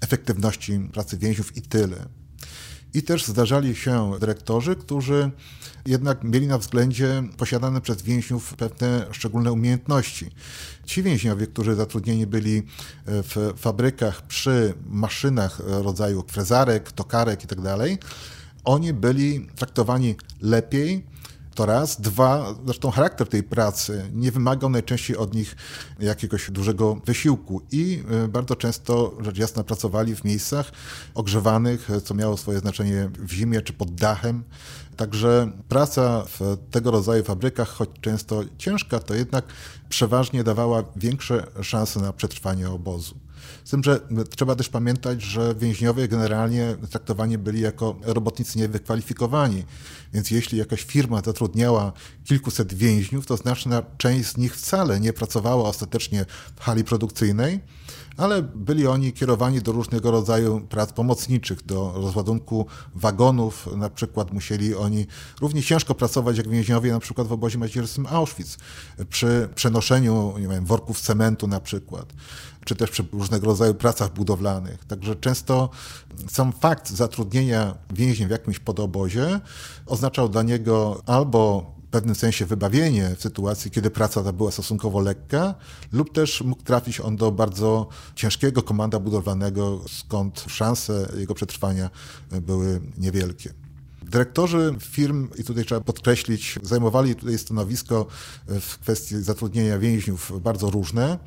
efektywności 0.01 0.89
pracy 0.93 1.17
więźniów 1.17 1.57
i 1.57 1.61
tyle. 1.61 2.18
I 2.93 3.03
też 3.03 3.25
zdarzali 3.25 3.75
się 3.75 4.11
dyrektorzy, 4.19 4.75
którzy 4.75 5.31
jednak 5.85 6.23
mieli 6.23 6.47
na 6.47 6.57
względzie 6.57 7.23
posiadane 7.37 7.81
przez 7.81 8.01
więźniów 8.01 8.53
pewne 8.53 9.05
szczególne 9.11 9.51
umiejętności. 9.51 10.31
Ci 10.85 11.03
więźniowie, 11.03 11.47
którzy 11.47 11.75
zatrudnieni 11.75 12.27
byli 12.27 12.63
w 13.05 13.53
fabrykach 13.57 14.27
przy 14.27 14.73
maszynach 14.89 15.61
rodzaju 15.65 16.23
frezarek, 16.27 16.91
tokarek 16.91 17.41
itd., 17.41 17.77
tak 17.77 18.11
oni 18.63 18.93
byli 18.93 19.47
traktowani 19.55 20.15
lepiej 20.41 21.05
to 21.59 21.65
raz. 21.65 22.01
Dwa, 22.01 22.55
zresztą 22.65 22.91
charakter 22.91 23.27
tej 23.27 23.43
pracy 23.43 24.09
nie 24.13 24.31
wymagał 24.31 24.69
najczęściej 24.69 25.17
od 25.17 25.33
nich 25.33 25.55
jakiegoś 25.99 26.51
dużego 26.51 26.95
wysiłku 27.05 27.61
i 27.71 28.03
e, 28.23 28.27
bardzo 28.27 28.55
często, 28.55 29.17
rzecz 29.19 29.37
jasna, 29.37 29.63
pracowali 29.63 30.15
w 30.15 30.23
miejscach 30.23 30.71
ogrzewanych, 31.15 31.89
co 32.03 32.13
miało 32.13 32.37
swoje 32.37 32.59
znaczenie 32.59 33.09
w 33.19 33.31
zimie 33.31 33.61
czy 33.61 33.73
pod 33.73 33.95
dachem. 33.95 34.43
Także 34.95 35.51
praca 35.69 36.25
w 36.25 36.57
tego 36.71 36.91
rodzaju 36.91 37.23
fabrykach, 37.23 37.69
choć 37.69 37.89
często 38.01 38.41
ciężka, 38.57 38.99
to 38.99 39.15
jednak 39.15 39.45
przeważnie 39.89 40.43
dawała 40.43 40.83
większe 40.95 41.47
szanse 41.61 41.99
na 41.99 42.13
przetrwanie 42.13 42.69
obozu. 42.69 43.15
Z 43.63 43.69
tym, 43.69 43.83
że 43.83 43.99
trzeba 44.35 44.55
też 44.55 44.69
pamiętać, 44.69 45.21
że 45.21 45.55
więźniowie 45.55 46.07
generalnie 46.07 46.75
traktowani 46.89 47.37
byli 47.37 47.61
jako 47.61 47.95
robotnicy 48.01 48.59
niewykwalifikowani. 48.59 49.63
Więc 50.13 50.31
jeśli 50.31 50.57
jakaś 50.57 50.83
firma 50.83 51.21
zatrudniała 51.25 51.93
kilkuset 52.25 52.73
więźniów, 52.73 53.25
to 53.25 53.37
znaczna 53.37 53.83
część 53.97 54.29
z 54.29 54.37
nich 54.37 54.55
wcale 54.55 54.99
nie 54.99 55.13
pracowała 55.13 55.69
ostatecznie 55.69 56.25
w 56.55 56.61
hali 56.61 56.83
produkcyjnej, 56.83 57.59
ale 58.19 58.41
byli 58.41 58.87
oni 58.87 59.13
kierowani 59.13 59.61
do 59.61 59.71
różnego 59.71 60.11
rodzaju 60.11 60.61
prac 60.61 60.93
pomocniczych, 60.93 61.65
do 61.65 61.93
rozładunku 61.95 62.65
wagonów. 62.95 63.67
Na 63.75 63.89
przykład 63.89 64.33
musieli 64.33 64.75
oni 64.75 65.07
równie 65.41 65.63
ciężko 65.63 65.95
pracować 65.95 66.37
jak 66.37 66.49
więźniowie 66.49 66.91
na 66.91 66.99
przykład 66.99 67.27
w 67.27 67.31
obozie 67.31 67.57
macierzystym 67.57 68.07
Auschwitz, 68.07 68.57
przy 69.09 69.49
przenoszeniu 69.55 70.33
nie 70.39 70.47
wiem, 70.47 70.65
worków 70.65 71.01
cementu 71.01 71.47
na 71.47 71.59
przykład 71.59 72.13
czy 72.65 72.75
też 72.75 72.89
przy 72.89 73.05
różnego 73.11 73.47
rodzaju 73.47 73.73
pracach 73.73 74.13
budowlanych. 74.13 74.85
Także 74.85 75.15
często 75.15 75.69
sam 76.27 76.51
fakt 76.53 76.89
zatrudnienia 76.89 77.75
więźnia 77.93 78.27
w 78.27 78.31
jakimś 78.31 78.59
podobozie 78.59 79.39
oznaczał 79.85 80.29
dla 80.29 80.43
niego 80.43 81.01
albo 81.05 81.71
pewnym 81.89 82.15
sensie 82.15 82.45
wybawienie 82.45 83.15
w 83.15 83.21
sytuacji, 83.21 83.71
kiedy 83.71 83.89
praca 83.89 84.23
ta 84.23 84.33
była 84.33 84.51
stosunkowo 84.51 84.99
lekka, 84.99 85.55
lub 85.91 86.13
też 86.13 86.41
mógł 86.41 86.63
trafić 86.63 86.99
on 86.99 87.15
do 87.15 87.31
bardzo 87.31 87.87
ciężkiego 88.15 88.61
komanda 88.61 88.99
budowlanego, 88.99 89.81
skąd 89.87 90.45
szanse 90.47 91.11
jego 91.17 91.33
przetrwania 91.33 91.89
były 92.31 92.81
niewielkie. 92.97 93.53
Dyrektorzy 94.03 94.75
firm, 94.79 95.27
i 95.37 95.43
tutaj 95.43 95.65
trzeba 95.65 95.81
podkreślić, 95.81 96.59
zajmowali 96.63 97.15
tutaj 97.15 97.37
stanowisko 97.37 98.05
w 98.47 98.77
kwestii 98.77 99.21
zatrudnienia 99.21 99.79
więźniów 99.79 100.41
bardzo 100.41 100.69
różne. 100.69 101.19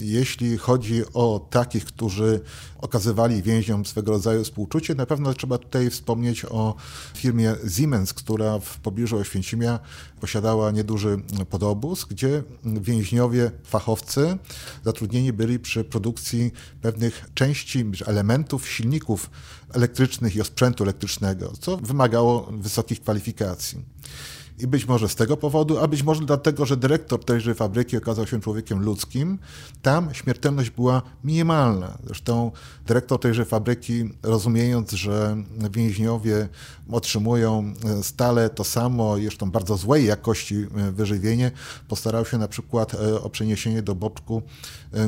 Jeśli 0.00 0.58
chodzi 0.58 1.02
o 1.14 1.46
takich, 1.50 1.84
którzy 1.84 2.40
okazywali 2.78 3.42
więźniom 3.42 3.86
swego 3.86 4.12
rodzaju 4.12 4.44
współczucie, 4.44 4.94
na 4.94 5.06
pewno 5.06 5.34
trzeba 5.34 5.58
tutaj 5.58 5.90
wspomnieć 5.90 6.44
o 6.44 6.74
firmie 7.14 7.54
Siemens, 7.76 8.14
która 8.14 8.58
w 8.58 8.78
pobliżu 8.78 9.16
Oświęcimia 9.16 9.78
posiadała 10.20 10.70
nieduży 10.70 11.16
podobóz, 11.50 12.04
gdzie 12.04 12.42
więźniowie, 12.64 13.50
fachowcy 13.64 14.38
zatrudnieni 14.84 15.32
byli 15.32 15.58
przy 15.58 15.84
produkcji 15.84 16.52
pewnych 16.82 17.24
części, 17.34 17.84
elementów, 18.06 18.68
silników 18.68 19.30
elektrycznych 19.72 20.36
i 20.36 20.40
osprzętu 20.40 20.84
elektrycznego, 20.84 21.52
co 21.60 21.76
wymagało 21.76 22.52
wysokich 22.52 23.00
kwalifikacji. 23.00 23.84
I 24.60 24.66
być 24.66 24.86
może 24.86 25.08
z 25.08 25.14
tego 25.14 25.36
powodu, 25.36 25.78
a 25.78 25.88
być 25.88 26.02
może 26.02 26.24
dlatego, 26.24 26.66
że 26.66 26.76
dyrektor 26.76 27.24
tejże 27.24 27.54
fabryki 27.54 27.96
okazał 27.96 28.26
się 28.26 28.40
człowiekiem 28.40 28.80
ludzkim, 28.80 29.38
tam 29.82 30.14
śmiertelność 30.14 30.70
była 30.70 31.02
minimalna. 31.24 31.98
Zresztą 32.04 32.50
dyrektor 32.86 33.20
tejże 33.20 33.44
fabryki, 33.44 34.10
rozumiejąc, 34.22 34.92
że 34.92 35.36
więźniowie 35.70 36.48
otrzymują 36.90 37.74
e, 37.84 38.02
stale 38.02 38.50
to 38.50 38.64
samo, 38.64 39.16
zresztą 39.22 39.50
bardzo 39.50 39.76
złej 39.76 40.06
jakości 40.06 40.56
e, 40.56 40.92
wyżywienie, 40.92 41.50
postarał 41.88 42.24
się 42.24 42.38
na 42.38 42.48
przykład 42.48 42.94
e, 42.94 43.20
o 43.22 43.30
przeniesienie 43.30 43.82
do 43.82 43.94
boczku 43.94 44.42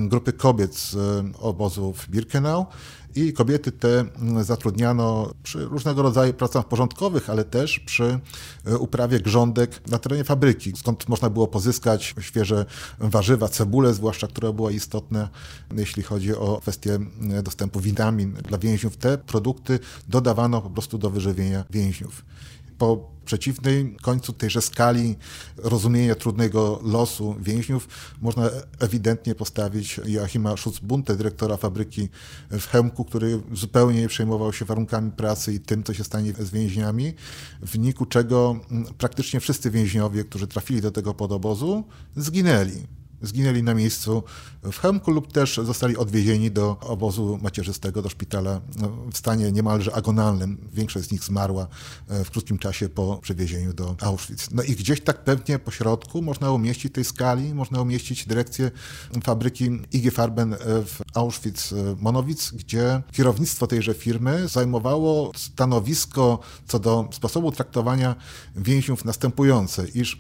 grupy 0.01 0.33
kobiet 0.33 0.77
z 0.77 0.97
obozu 1.39 1.93
w 1.93 2.09
Birkenau 2.09 2.67
i 3.15 3.33
kobiety 3.33 3.73
te 3.73 4.05
zatrudniano 4.41 5.31
przy 5.43 5.65
różnego 5.65 6.03
rodzaju 6.03 6.35
pracach 6.35 6.69
porządkowych, 6.69 7.31
ale 7.31 7.45
też 7.45 7.81
przy 7.81 8.19
e, 8.67 8.79
uprawie 8.79 9.21
grządek 9.21 9.89
na 9.89 9.99
terenie 9.99 10.25
fabryki, 10.25 10.73
skąd 10.77 11.09
można 11.09 11.31
było 11.31 11.47
pozyskać 11.47 12.15
świeże 12.21 12.67
warzywa, 12.99 13.49
cebulę 13.49 13.95
zwłaszcza, 13.95 14.27
która 14.27 14.53
była 14.53 14.71
istotna, 14.71 15.29
jeśli 15.77 16.03
chodzi 16.03 16.35
o 16.35 16.59
kwestię 16.63 16.99
e, 17.31 17.43
dostępu 17.43 17.81
witamin 17.81 18.33
dla 18.33 18.59
więźniów. 18.59 18.97
Te 18.97 19.19
produkty 19.19 19.79
dodawano 20.09 20.63
po 20.63 20.71
prostu 20.71 20.99
do 20.99 21.11
wyżywienia 21.11 21.65
więźniów. 21.71 22.25
Po 22.81 23.11
przeciwnej 23.25 23.97
końcu 24.03 24.33
tejże 24.33 24.63
skali 24.63 25.17
rozumienia 25.57 26.15
trudnego 26.15 26.81
losu 26.83 27.37
więźniów 27.41 27.89
można 28.21 28.51
ewidentnie 28.79 29.35
postawić 29.35 30.01
Joachima 30.07 30.57
Schutzbunte, 30.57 31.17
dyrektora 31.17 31.57
fabryki 31.57 32.09
w 32.51 32.67
Chełmku, 32.67 33.05
który 33.05 33.41
zupełnie 33.53 34.01
nie 34.01 34.09
przejmował 34.09 34.53
się 34.53 34.65
warunkami 34.65 35.11
pracy 35.11 35.53
i 35.55 35.61
tym, 35.61 35.85
co 35.85 35.95
się 35.95 36.05
stanie 36.05 36.33
z 36.33 36.51
więźniami, 36.51 37.15
w 37.63 37.71
wyniku 37.71 38.07
czego 38.07 38.61
praktycznie 38.99 39.41
wszyscy 39.41 39.71
więźniowie, 39.71 40.25
którzy 40.25 40.47
trafili 40.47 40.81
do 40.81 40.91
tego 40.91 41.15
podobozu, 41.15 41.85
zginęli 42.17 43.00
zginęli 43.23 43.63
na 43.63 43.75
miejscu 43.75 44.23
w 44.63 44.79
Chełmku 44.79 45.11
lub 45.11 45.33
też 45.33 45.57
zostali 45.57 45.97
odwiezieni 45.97 46.51
do 46.51 46.77
obozu 46.81 47.39
macierzystego, 47.43 48.03
do 48.03 48.09
szpitala 48.09 48.61
no, 48.81 48.89
w 49.13 49.19
stanie 49.19 49.53
niemalże 49.53 49.95
agonalnym. 49.95 50.69
Większość 50.73 51.09
z 51.09 51.13
nich 51.13 51.25
zmarła 51.25 51.67
e, 52.09 52.25
w 52.25 52.31
krótkim 52.31 52.59
czasie 52.59 52.89
po 52.89 53.19
przewiezieniu 53.23 53.73
do 53.73 53.97
Auschwitz. 54.01 54.51
No 54.51 54.63
i 54.63 54.73
gdzieś 54.73 55.01
tak 55.01 55.25
pewnie 55.25 55.59
po 55.59 55.71
środku 55.71 56.23
można 56.23 56.53
umieścić 56.53 56.93
tej 56.93 57.05
skali, 57.05 57.55
można 57.55 57.81
umieścić 57.81 58.27
dyrekcję 58.27 58.71
fabryki 59.25 59.71
IG 59.93 60.15
Farben 60.15 60.55
e, 60.55 60.57
w 60.85 61.01
Auschwitz-Monowitz, 61.15 62.55
gdzie 62.55 63.03
kierownictwo 63.13 63.67
tejże 63.67 63.95
firmy 63.95 64.49
zajmowało 64.49 65.33
stanowisko 65.37 66.39
co 66.67 66.79
do 66.79 67.09
sposobu 67.13 67.53
traktowania 67.53 68.17
więźniów 68.57 69.05
następujące, 69.05 69.89
iż 69.89 70.19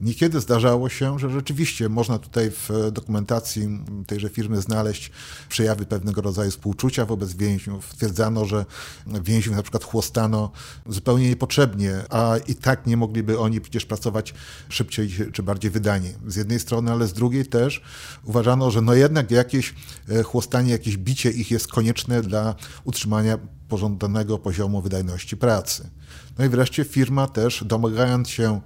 Niekiedy 0.00 0.40
zdarzało 0.40 0.88
się, 0.88 1.18
że 1.18 1.30
rzeczywiście 1.30 1.88
można 1.88 2.18
tutaj 2.18 2.50
w 2.50 2.70
dokumentacji 2.92 3.68
tejże 4.06 4.28
firmy 4.28 4.60
znaleźć 4.60 5.10
przejawy 5.48 5.86
pewnego 5.86 6.22
rodzaju 6.22 6.50
współczucia 6.50 7.06
wobec 7.06 7.32
więźniów. 7.34 7.92
Stwierdzano, 7.92 8.44
że 8.44 8.64
więźniów 9.06 9.56
na 9.56 9.62
przykład 9.62 9.84
chłostano 9.84 10.50
zupełnie 10.86 11.28
niepotrzebnie, 11.28 11.94
a 12.10 12.36
i 12.48 12.54
tak 12.54 12.86
nie 12.86 12.96
mogliby 12.96 13.38
oni 13.38 13.60
przecież 13.60 13.86
pracować 13.86 14.34
szybciej 14.68 15.10
czy 15.32 15.42
bardziej 15.42 15.70
wydanie. 15.70 16.10
Z 16.26 16.36
jednej 16.36 16.60
strony, 16.60 16.92
ale 16.92 17.06
z 17.06 17.12
drugiej 17.12 17.46
też 17.46 17.82
uważano, 18.24 18.70
że 18.70 18.82
no 18.82 18.94
jednak 18.94 19.30
jakieś 19.30 19.74
e, 20.08 20.22
chłostanie, 20.22 20.72
jakieś 20.72 20.96
bicie 20.96 21.30
ich 21.30 21.50
jest 21.50 21.68
konieczne 21.68 22.22
dla 22.22 22.54
utrzymania 22.84 23.38
pożądanego 23.68 24.38
poziomu 24.38 24.82
wydajności 24.82 25.36
pracy. 25.36 25.90
No 26.38 26.44
i 26.44 26.48
wreszcie 26.48 26.84
firma 26.84 27.26
też, 27.26 27.64
domagając 27.64 28.28
się 28.28 28.60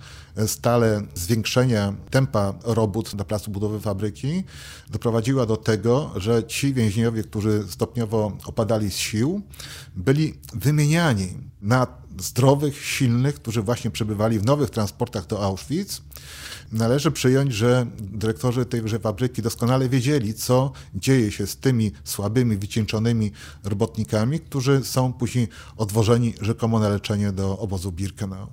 stale 0.47 1.03
zwiększenia 1.15 1.95
tempa 2.11 2.55
robót 2.65 3.15
na 3.15 3.25
placu 3.25 3.51
budowy 3.51 3.81
fabryki, 3.81 4.45
doprowadziła 4.91 5.47
do 5.47 5.57
tego, 5.57 6.13
że 6.17 6.45
ci 6.45 6.75
więźniowie, 6.75 7.23
którzy 7.23 7.65
stopniowo 7.69 8.33
opadali 8.45 8.91
z 8.91 8.97
sił, 8.97 9.43
byli 9.97 10.35
wymieniani 10.55 11.29
na 11.63 11.87
zdrowych, 12.19 12.85
silnych, 12.85 13.35
którzy 13.35 13.63
właśnie 13.63 13.91
przebywali 13.91 14.39
w 14.39 14.45
nowych 14.45 14.71
transportach 14.71 15.27
do 15.27 15.45
Auschwitz. 15.45 16.03
Należy 16.73 17.11
przyjąć, 17.11 17.53
że 17.53 17.87
dyrektorzy 17.99 18.67
tejże 18.67 18.99
fabryki 18.99 19.43
doskonale 19.43 19.89
wiedzieli, 19.89 20.35
co 20.35 20.73
dzieje 20.95 21.33
się 21.33 21.47
z 21.47 21.57
tymi 21.57 21.93
słabymi, 22.05 22.57
wycieńczonymi 22.57 23.33
robotnikami, 23.65 24.41
którzy 24.41 24.85
są 24.85 25.13
później 25.13 25.49
odwożeni 25.77 26.35
rzekomo 26.41 26.79
na 26.79 26.89
leczenie 26.89 27.33
do 27.33 27.59
obozu 27.59 27.93
Birkenau. 27.93 28.47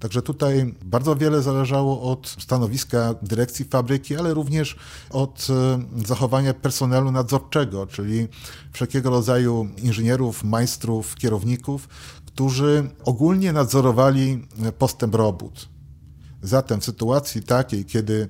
Także 0.00 0.22
tutaj 0.22 0.74
bardzo 0.84 1.16
wiele 1.16 1.42
zależało 1.42 2.02
od 2.02 2.28
stanowiska 2.28 3.14
dyrekcji 3.22 3.64
fabryki, 3.64 4.16
ale 4.16 4.34
również 4.34 4.76
od 5.10 5.46
e, 5.50 6.06
zachowania 6.06 6.54
personelu 6.54 7.10
nadzorczego, 7.10 7.86
czyli 7.86 8.28
wszelkiego 8.72 9.10
rodzaju 9.10 9.68
inżynierów, 9.82 10.44
majstrów, 10.44 11.14
kierowników, 11.14 11.88
którzy 12.26 12.90
ogólnie 13.04 13.52
nadzorowali 13.52 14.46
postęp 14.78 15.14
robót. 15.14 15.68
Zatem 16.42 16.80
w 16.80 16.84
sytuacji 16.84 17.42
takiej, 17.42 17.84
kiedy 17.84 18.28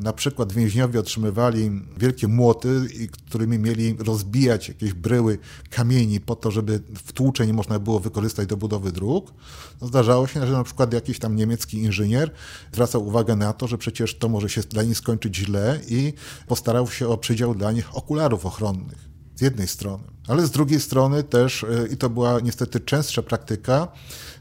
na 0.00 0.12
przykład 0.12 0.52
więźniowie 0.52 1.00
otrzymywali 1.00 1.70
wielkie 1.96 2.28
młoty, 2.28 2.86
którymi 3.26 3.58
mieli 3.58 3.96
rozbijać 3.98 4.68
jakieś 4.68 4.92
bryły 4.92 5.38
kamieni 5.70 6.20
po 6.20 6.36
to, 6.36 6.50
żeby 6.50 6.80
w 7.04 7.12
tłucze 7.12 7.46
nie 7.46 7.52
można 7.52 7.78
było 7.78 8.00
wykorzystać 8.00 8.48
do 8.48 8.56
budowy 8.56 8.92
dróg, 8.92 9.34
no 9.80 9.86
zdarzało 9.86 10.26
się, 10.26 10.46
że 10.46 10.52
na 10.52 10.64
przykład 10.64 10.92
jakiś 10.92 11.18
tam 11.18 11.36
niemiecki 11.36 11.78
inżynier 11.78 12.30
zwracał 12.72 13.06
uwagę 13.06 13.36
na 13.36 13.52
to, 13.52 13.66
że 13.66 13.78
przecież 13.78 14.18
to 14.18 14.28
może 14.28 14.48
się 14.48 14.60
dla 14.60 14.82
nich 14.82 14.98
skończyć 14.98 15.36
źle 15.36 15.80
i 15.88 16.12
postarał 16.46 16.88
się 16.88 17.08
o 17.08 17.18
przydział 17.18 17.54
dla 17.54 17.72
nich 17.72 17.96
okularów 17.96 18.46
ochronnych. 18.46 19.08
Z 19.38 19.40
jednej 19.40 19.68
strony. 19.68 20.04
Ale 20.28 20.46
z 20.46 20.50
drugiej 20.50 20.80
strony 20.80 21.22
też, 21.22 21.62
y, 21.62 21.88
i 21.92 21.96
to 21.96 22.10
była 22.10 22.40
niestety 22.40 22.80
częstsza 22.80 23.22
praktyka, 23.22 23.88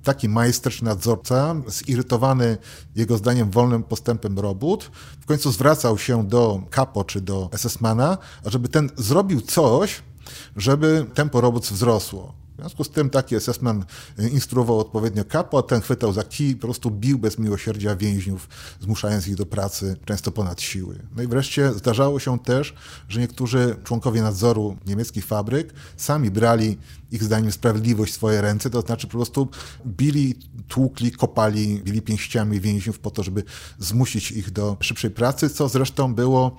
taki 0.03 0.29
majster 0.29 0.73
czy 0.73 0.83
nadzorca, 0.85 1.55
zirytowany 1.67 2.57
jego 2.95 3.17
zdaniem 3.17 3.51
wolnym 3.51 3.83
postępem 3.83 4.39
robót, 4.39 4.91
w 5.21 5.25
końcu 5.25 5.51
zwracał 5.51 5.97
się 5.97 6.27
do 6.27 6.61
kapo 6.69 7.03
czy 7.03 7.21
do 7.21 7.49
SS-mana, 7.53 8.17
żeby 8.45 8.69
ten 8.69 8.89
zrobił 8.95 9.41
coś, 9.41 10.03
żeby 10.55 11.05
tempo 11.13 11.41
robót 11.41 11.65
wzrosło. 11.65 12.33
W 12.57 12.59
związku 12.59 12.83
z 12.83 12.89
tym 12.89 13.09
taki 13.09 13.35
SS-man 13.39 13.85
instruował 14.31 14.79
odpowiednio 14.79 15.25
kapo, 15.25 15.59
a 15.59 15.61
ten 15.61 15.81
chwytał 15.81 16.13
za 16.13 16.23
kij 16.23 16.55
po 16.55 16.61
prostu 16.61 16.91
bił 16.91 17.19
bez 17.19 17.39
miłosierdzia 17.39 17.95
więźniów, 17.95 18.49
zmuszając 18.81 19.27
ich 19.27 19.35
do 19.35 19.45
pracy 19.45 19.97
często 20.05 20.31
ponad 20.31 20.61
siły. 20.61 20.99
No 21.15 21.23
i 21.23 21.27
wreszcie 21.27 21.73
zdarzało 21.73 22.19
się 22.19 22.39
też, 22.39 22.73
że 23.09 23.19
niektórzy 23.19 23.75
członkowie 23.83 24.21
nadzoru 24.21 24.77
niemieckich 24.87 25.25
fabryk 25.25 25.73
sami 25.97 26.31
brali 26.31 26.77
ich 27.11 27.23
zdaniem 27.23 27.51
sprawiedliwość 27.51 28.11
w 28.13 28.15
swoje 28.15 28.41
ręce, 28.41 28.69
to 28.69 28.81
znaczy 28.81 29.07
po 29.07 29.11
prostu 29.11 29.47
bili, 29.85 30.35
tłukli, 30.67 31.11
kopali, 31.11 31.81
bili 31.83 32.01
pięściami 32.01 32.59
więźniów 32.59 32.99
po 32.99 33.11
to, 33.11 33.23
żeby 33.23 33.43
zmusić 33.79 34.31
ich 34.31 34.51
do 34.51 34.77
szybszej 34.79 35.11
pracy, 35.11 35.49
co 35.49 35.69
zresztą 35.69 36.15
było 36.15 36.57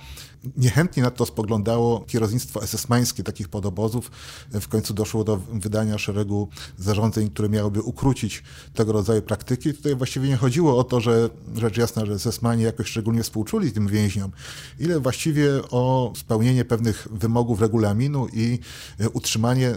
Niechętnie 0.57 1.03
na 1.03 1.11
to 1.11 1.27
spoglądało 1.27 2.01
kierownictwo 2.01 2.61
SS-mańskie 2.61 3.23
takich 3.23 3.49
podobozów. 3.49 4.11
W 4.53 4.69
końcu 4.69 4.95
doszło 4.95 5.25
do 5.25 5.37
wydania 5.37 5.99
szeregu 5.99 6.49
zarządzeń, 6.79 7.31
które 7.31 7.49
miałyby 7.49 7.83
ukrócić 7.83 8.43
tego 8.75 8.93
rodzaju 8.93 9.23
praktyki. 9.23 9.75
Tutaj 9.75 9.97
właściwie 9.97 10.29
nie 10.29 10.37
chodziło 10.37 10.79
o 10.79 10.85
to, 10.85 11.01
że 11.01 11.31
rzecz 11.57 11.77
jasna, 11.77 12.07
że 12.07 12.19
SS-mani 12.19 12.63
jakoś 12.63 12.87
szczególnie 12.87 13.23
współczuli 13.23 13.73
tym 13.73 13.87
więźniom, 13.87 14.31
ile 14.79 15.01
właściwie 15.01 15.49
o 15.71 16.13
spełnienie 16.17 16.65
pewnych 16.65 17.09
wymogów 17.11 17.61
regulaminu 17.61 18.27
i 18.33 18.59
utrzymanie 19.13 19.75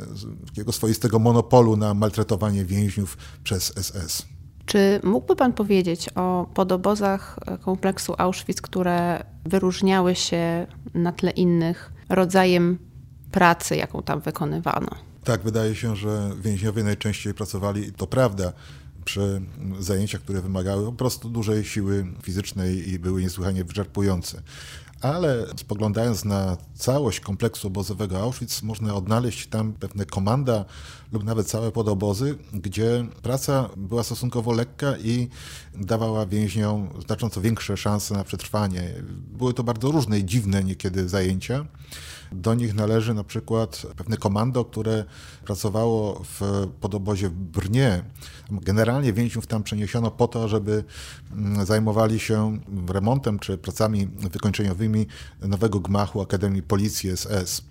takiego 0.62 0.72
swoistego 0.72 1.20
monopolu 1.20 1.78
na 1.78 1.94
maltretowanie 1.94 2.66
więźniów 2.66 3.18
przez 3.44 3.74
SS. 3.82 4.26
Czy 4.66 5.00
mógłby 5.04 5.36
Pan 5.36 5.54
powiedzieć 5.54 6.10
o 6.16 6.50
podobozach 6.54 7.40
kompleksu 7.62 8.14
Auschwitz, 8.18 8.62
które 8.62 9.24
wyróżniały 9.46 10.16
się 10.16 10.68
na 10.94 11.12
tle 11.12 11.32
innych 11.32 11.92
rodzajem 12.10 12.78
pracy, 13.32 13.76
jaką 13.76 14.04
tam 14.04 14.22
wykonywano? 14.22 14.90
Tak, 15.24 15.42
wydaje 15.42 15.76
się, 15.76 15.96
że 15.96 16.32
więźniowie 16.42 16.84
najczęściej 16.84 17.34
pracowali, 17.34 17.92
to 17.94 18.08
prawda, 18.08 18.54
przy 19.06 19.42
zajęciach, 19.80 20.22
które 20.22 20.42
wymagały 20.42 20.86
po 20.86 20.92
prostu 20.92 21.30
dużej 21.30 21.66
siły 21.66 22.06
fizycznej 22.22 22.90
i 22.90 23.00
były 23.00 23.22
niesłychanie 23.22 23.64
wyczerpujące 23.64 24.42
ale 25.02 25.46
spoglądając 25.58 26.26
na 26.26 26.58
całość 26.76 27.20
kompleksu 27.20 27.68
obozowego 27.68 28.20
Auschwitz, 28.20 28.64
można 28.64 28.96
odnaleźć 28.96 29.48
tam 29.48 29.74
pewne 29.74 30.06
komanda 30.06 30.66
lub 31.12 31.24
nawet 31.24 31.48
całe 31.48 31.72
podobozy, 31.72 32.38
gdzie 32.54 33.06
praca 33.22 33.70
była 33.78 34.04
stosunkowo 34.04 34.52
lekka 34.52 34.98
i 34.98 35.30
dawała 35.76 36.26
więźniom 36.26 36.90
znacząco 37.06 37.42
większe 37.42 37.78
szanse 37.78 38.14
na 38.14 38.24
przetrwanie. 38.24 38.94
Były 39.38 39.54
to 39.54 39.64
bardzo 39.64 39.92
różne 39.92 40.20
i 40.20 40.26
dziwne 40.26 40.64
niekiedy 40.64 41.10
zajęcia. 41.10 41.66
Do 42.32 42.54
nich 42.54 42.74
należy 42.74 43.14
na 43.14 43.24
przykład 43.24 43.86
pewne 43.98 44.18
komando, 44.18 44.66
które 44.66 45.06
pracowało 45.46 46.24
w 46.24 46.68
podobozie 46.82 47.30
w 47.30 47.34
Brnie. 47.34 48.04
Generalnie 48.52 49.14
więźniów 49.14 49.48
tam 49.48 49.64
przeniesiono 49.64 50.12
po 50.12 50.28
to, 50.28 50.48
żeby 50.48 50.84
mm, 51.32 51.66
zajmowali 51.66 52.20
się 52.20 52.60
remontem 52.90 53.40
czy 53.40 53.58
pracami 53.58 54.08
wykończeniowymi 54.08 55.08
nowego 55.42 55.80
gmachu 55.80 56.22
Akademii 56.22 56.64
Policji 56.64 57.18
SS. 57.18 57.71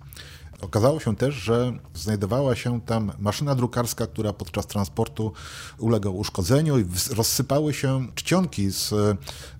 Okazało 0.61 0.99
się 0.99 1.15
też, 1.15 1.35
że 1.35 1.73
znajdowała 1.93 2.55
się 2.55 2.81
tam 2.81 3.11
maszyna 3.19 3.55
drukarska, 3.55 4.07
która 4.07 4.33
podczas 4.33 4.67
transportu 4.67 5.31
uległa 5.77 6.11
uszkodzeniu 6.11 6.79
i 6.79 6.85
rozsypały 7.15 7.73
się 7.73 8.07
czcionki 8.15 8.71
z, 8.71 8.89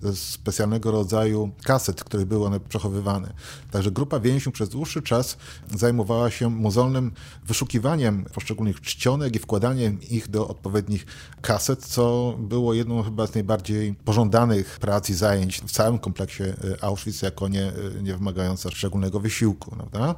z 0.02 0.18
specjalnego 0.18 0.90
rodzaju 0.90 1.50
kaset, 1.64 2.00
w 2.00 2.04
których 2.04 2.26
były 2.26 2.46
one 2.46 2.60
przechowywane. 2.60 3.32
Także 3.70 3.90
grupa 3.90 4.20
więźniów 4.20 4.54
przez 4.54 4.68
dłuższy 4.68 5.02
czas 5.02 5.36
zajmowała 5.74 6.30
się 6.30 6.50
mozolnym 6.50 7.12
wyszukiwaniem 7.46 8.24
poszczególnych 8.34 8.80
czcionek 8.80 9.36
i 9.36 9.38
wkładaniem 9.38 10.02
ich 10.02 10.30
do 10.30 10.48
odpowiednich 10.48 11.06
kaset, 11.40 11.86
co 11.86 12.34
było 12.38 12.74
jedną 12.74 13.02
chyba 13.02 13.26
z 13.26 13.34
najbardziej 13.34 13.94
pożądanych 13.94 14.78
prac 14.80 15.10
i 15.10 15.14
zajęć 15.14 15.60
w 15.60 15.70
całym 15.70 15.98
kompleksie 15.98 16.42
Auschwitz, 16.80 17.22
jako 17.22 17.48
nie, 17.48 17.72
nie 18.02 18.16
wymagająca 18.16 18.70
szczególnego 18.70 19.20
wysiłku. 19.20 19.70
Prawda? 19.70 20.14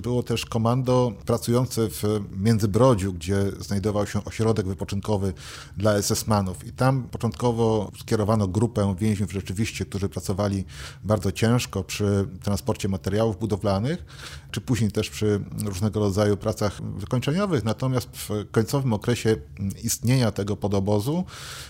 Było 0.00 0.19
było 0.20 0.28
też 0.28 0.46
komando 0.46 1.12
pracujące 1.26 1.88
w 1.88 2.02
Międzybrodziu, 2.36 3.12
gdzie 3.12 3.42
znajdował 3.58 4.06
się 4.06 4.24
ośrodek 4.24 4.66
wypoczynkowy 4.66 5.32
dla 5.76 5.98
SS-manów. 6.02 6.66
I 6.66 6.72
tam 6.72 7.02
początkowo 7.02 7.92
skierowano 8.00 8.48
grupę 8.48 8.94
więźniów 8.98 9.32
rzeczywiście, 9.32 9.84
którzy 9.84 10.08
pracowali 10.08 10.64
bardzo 11.04 11.32
ciężko 11.32 11.84
przy 11.84 12.28
transporcie 12.42 12.88
materiałów 12.88 13.38
budowlanych, 13.38 14.04
czy 14.50 14.60
później 14.60 14.90
też 14.90 15.10
przy 15.10 15.40
różnego 15.64 16.00
rodzaju 16.00 16.36
pracach 16.36 16.82
wykończeniowych. 16.82 17.64
Natomiast 17.64 18.08
w 18.12 18.50
końcowym 18.50 18.92
okresie 18.92 19.36
istnienia 19.82 20.30
tego 20.30 20.56
podobozu 20.56 21.24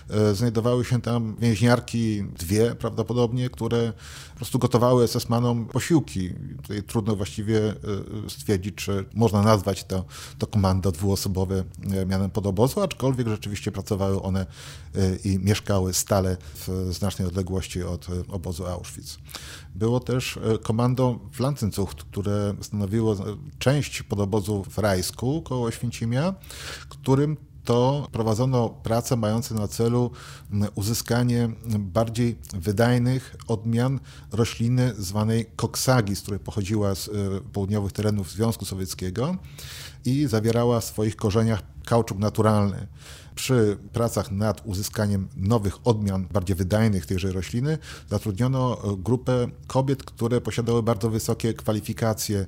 e, 0.09 0.35
znajdowały 0.35 0.85
się 0.85 1.01
tam 1.01 1.35
więźniarki, 1.39 2.23
dwie 2.23 2.75
prawdopodobnie, 2.75 3.49
które 3.49 3.93
po 4.31 4.35
prostu 4.35 4.59
gotowały 4.59 5.05
SS-manom 5.05 5.65
posiłki. 5.65 6.29
Tutaj 6.61 6.83
trudno 6.83 7.15
właściwie 7.15 7.69
e, 7.69 7.75
stwierdzić, 8.41 8.75
czy 8.75 9.05
można 9.13 9.41
nazwać 9.41 9.83
to, 9.83 10.05
to 10.37 10.47
komando 10.47 10.91
dwuosobowe 10.91 11.63
e, 11.91 12.05
mianem 12.05 12.29
podobozu, 12.29 12.81
aczkolwiek 12.81 13.27
rzeczywiście 13.27 13.71
pracowały 13.71 14.21
one 14.21 14.45
i 15.23 15.39
mieszkały 15.39 15.93
stale 15.93 16.37
w 16.55 16.93
znacznej 16.93 17.27
odległości 17.27 17.83
od 17.83 18.07
obozu 18.29 18.65
Auschwitz. 18.65 19.19
Było 19.75 19.99
też 19.99 20.39
komando 20.63 21.19
Pflanzenzucht, 21.31 22.03
które 22.03 22.55
stanowiło 22.61 23.15
część 23.59 24.03
podobozu 24.03 24.63
w 24.63 24.77
Rajsku 24.77 25.41
koło 25.41 25.67
Oświęcimia, 25.67 26.33
którym 26.89 27.37
to 27.65 28.07
prowadzono 28.11 28.69
prace 28.69 29.15
mające 29.15 29.55
na 29.55 29.67
celu 29.67 30.11
uzyskanie 30.75 31.49
bardziej 31.79 32.37
wydajnych 32.53 33.35
odmian 33.47 33.99
rośliny 34.31 34.93
zwanej 34.97 35.45
koksagi, 35.55 36.15
z 36.15 36.21
której 36.21 36.39
pochodziła 36.39 36.95
z 36.95 37.07
e, 37.07 37.11
południowych 37.53 37.91
terenów 37.91 38.31
Związku 38.31 38.65
Sowieckiego 38.65 39.35
i 40.05 40.27
zawierała 40.27 40.79
w 40.79 40.85
swoich 40.85 41.15
korzeniach 41.15 41.61
kauczuk 41.85 42.17
naturalny 42.17 42.87
przy 43.35 43.77
pracach 43.93 44.31
nad 44.31 44.61
uzyskaniem 44.65 45.27
nowych 45.35 45.87
odmian, 45.87 46.27
bardziej 46.33 46.55
wydajnych 46.55 47.05
tejże 47.05 47.31
rośliny, 47.31 47.77
zatrudniono 48.09 48.77
grupę 48.97 49.47
kobiet, 49.67 50.03
które 50.03 50.41
posiadały 50.41 50.83
bardzo 50.83 51.09
wysokie 51.09 51.53
kwalifikacje. 51.53 52.45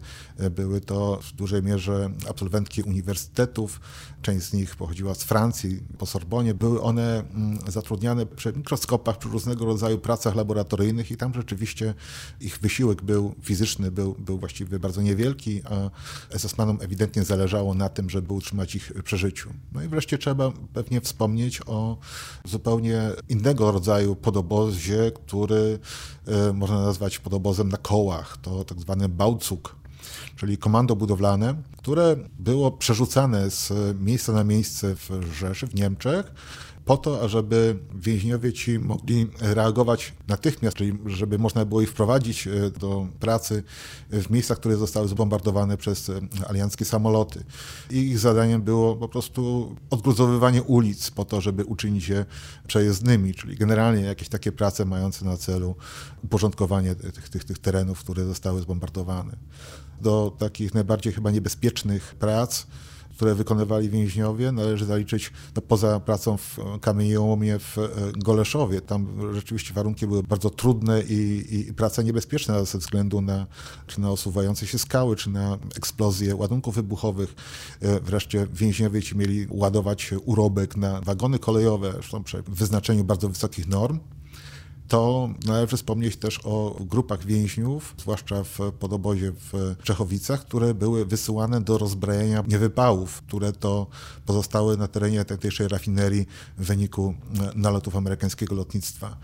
Były 0.51 0.81
to 0.81 1.19
w 1.21 1.31
dużej 1.31 1.63
mierze 1.63 2.09
absolwentki 2.29 2.81
uniwersytetów, 2.81 3.79
część 4.21 4.45
z 4.45 4.53
nich 4.53 4.75
pochodziła 4.75 5.15
z 5.15 5.23
Francji, 5.23 5.79
po 5.97 6.05
Sorbonie. 6.05 6.53
Były 6.53 6.81
one 6.81 7.19
mm, 7.19 7.59
zatrudniane 7.67 8.25
przy 8.25 8.53
mikroskopach, 8.53 9.17
przy 9.17 9.29
różnego 9.29 9.65
rodzaju 9.65 9.97
pracach 9.97 10.35
laboratoryjnych 10.35 11.11
i 11.11 11.17
tam 11.17 11.33
rzeczywiście 11.33 11.93
ich 12.41 12.59
wysiłek 12.59 13.01
był 13.01 13.35
fizyczny, 13.41 13.91
był, 13.91 14.15
był 14.19 14.37
właściwie 14.39 14.79
bardzo 14.79 15.01
niewielki, 15.01 15.61
a 15.65 15.89
SS-manom 16.37 16.77
ewidentnie 16.81 17.23
zależało 17.23 17.73
na 17.73 17.89
tym, 17.89 18.09
żeby 18.09 18.33
utrzymać 18.33 18.75
ich 18.75 18.91
przy 19.03 19.17
życiu. 19.23 19.49
No 19.71 19.83
i 19.83 19.87
wreszcie 19.87 20.17
trzeba 20.17 20.51
pewnie 20.73 21.01
wspomnieć 21.01 21.61
o 21.65 21.97
zupełnie 22.45 23.01
innego 23.29 23.71
rodzaju 23.71 24.15
podobozie, 24.15 25.11
który 25.15 25.79
e, 26.27 26.53
można 26.53 26.81
nazwać 26.81 27.19
podobozem 27.19 27.69
na 27.69 27.77
kołach. 27.77 28.37
To 28.41 28.63
tak 28.63 28.79
zwany 28.79 29.09
Bałcuk, 29.09 29.75
czyli 30.35 30.57
komando 30.57 30.95
budowlane, 30.95 31.55
które 31.77 32.15
było 32.39 32.71
przerzucane 32.71 33.51
z 33.51 33.71
miejsca 33.99 34.33
na 34.33 34.43
miejsce 34.43 34.95
w 34.95 35.09
Rzeszy, 35.33 35.67
w 35.67 35.75
Niemczech, 35.75 36.31
po 36.85 36.97
to, 36.97 37.21
ażeby 37.21 37.79
więźniowie 37.95 38.53
ci 38.53 38.79
mogli 38.79 39.27
reagować 39.39 40.13
natychmiast, 40.27 40.77
czyli 40.77 40.97
żeby 41.05 41.39
można 41.39 41.65
było 41.65 41.81
ich 41.81 41.89
wprowadzić 41.89 42.47
e, 42.47 42.69
do 42.79 43.07
pracy 43.19 43.63
w 44.09 44.29
miejscach, 44.29 44.59
które 44.59 44.77
zostały 44.77 45.07
zbombardowane 45.07 45.77
przez 45.77 46.09
e, 46.09 46.19
alianckie 46.47 46.85
samoloty. 46.85 47.43
I 47.91 47.97
ich 47.97 48.19
zadaniem 48.19 48.61
było 48.61 48.95
po 48.95 49.07
prostu 49.07 49.75
odgruzowywanie 49.89 50.63
ulic 50.63 51.11
po 51.11 51.25
to, 51.25 51.41
żeby 51.41 51.65
uczynić 51.65 52.09
je 52.09 52.25
przejezdnymi, 52.67 53.33
czyli 53.33 53.55
generalnie 53.55 54.01
jakieś 54.01 54.29
takie 54.29 54.51
prace 54.51 54.85
mające 54.85 55.25
na 55.25 55.37
celu 55.37 55.75
uporządkowanie 56.23 56.95
tych, 56.95 57.29
tych, 57.29 57.43
tych 57.43 57.59
terenów, 57.59 57.99
które 57.99 58.25
zostały 58.25 58.61
zbombardowane. 58.61 59.35
Do 60.01 60.35
takich 60.39 60.73
najbardziej 60.73 61.13
chyba 61.13 61.31
niebezpiecznych 61.31 62.15
prac 62.15 62.65
które 63.15 63.35
wykonywali 63.35 63.89
więźniowie. 63.89 64.51
Należy 64.51 64.85
zaliczyć 64.85 65.31
no, 65.55 65.61
poza 65.61 65.99
pracą 65.99 66.37
w 66.37 66.59
kamieniołomie 66.81 67.59
w 67.59 67.77
e, 67.77 67.89
Goleszowie. 68.17 68.81
Tam 68.81 69.33
rzeczywiście 69.33 69.73
warunki 69.73 70.07
były 70.07 70.23
bardzo 70.23 70.49
trudne 70.49 71.01
i, 71.01 71.45
i 71.51 71.73
praca 71.73 72.01
niebezpieczna 72.01 72.63
ze 72.63 72.77
względu 72.77 73.21
na 73.21 73.47
czy 73.87 74.01
na 74.01 74.11
osuwające 74.11 74.67
się 74.67 74.79
skały, 74.79 75.15
czy 75.15 75.29
na 75.29 75.57
eksplozję 75.77 76.35
ładunków 76.35 76.75
wybuchowych. 76.75 77.35
E, 77.81 77.99
wreszcie 77.99 78.47
więźniowie 78.53 79.01
ci 79.01 79.17
mieli 79.17 79.47
ładować 79.49 80.13
urobek 80.25 80.77
na 80.77 81.01
wagony 81.01 81.39
kolejowe, 81.39 81.91
zresztą 81.91 82.23
przy 82.23 82.43
wyznaczeniu 82.47 83.03
bardzo 83.03 83.29
wysokich 83.29 83.67
norm 83.67 83.99
to 84.87 85.29
należy 85.45 85.77
wspomnieć 85.77 86.17
też 86.17 86.39
o 86.43 86.75
grupach 86.79 87.25
więźniów, 87.25 87.95
zwłaszcza 87.97 88.43
w 88.43 88.59
podobozie 88.79 89.31
w 89.31 89.75
Czechowicach, 89.83 90.41
które 90.41 90.73
były 90.73 91.05
wysyłane 91.05 91.61
do 91.61 91.77
rozbrajania 91.77 92.43
niewypałów, 92.47 93.21
które 93.21 93.53
to 93.53 93.87
pozostały 94.25 94.77
na 94.77 94.87
terenie 94.87 95.25
tamtejszej 95.25 95.67
rafinerii 95.67 96.25
w 96.57 96.65
wyniku 96.65 97.15
nalotów 97.55 97.95
amerykańskiego 97.95 98.55
lotnictwa. 98.55 99.17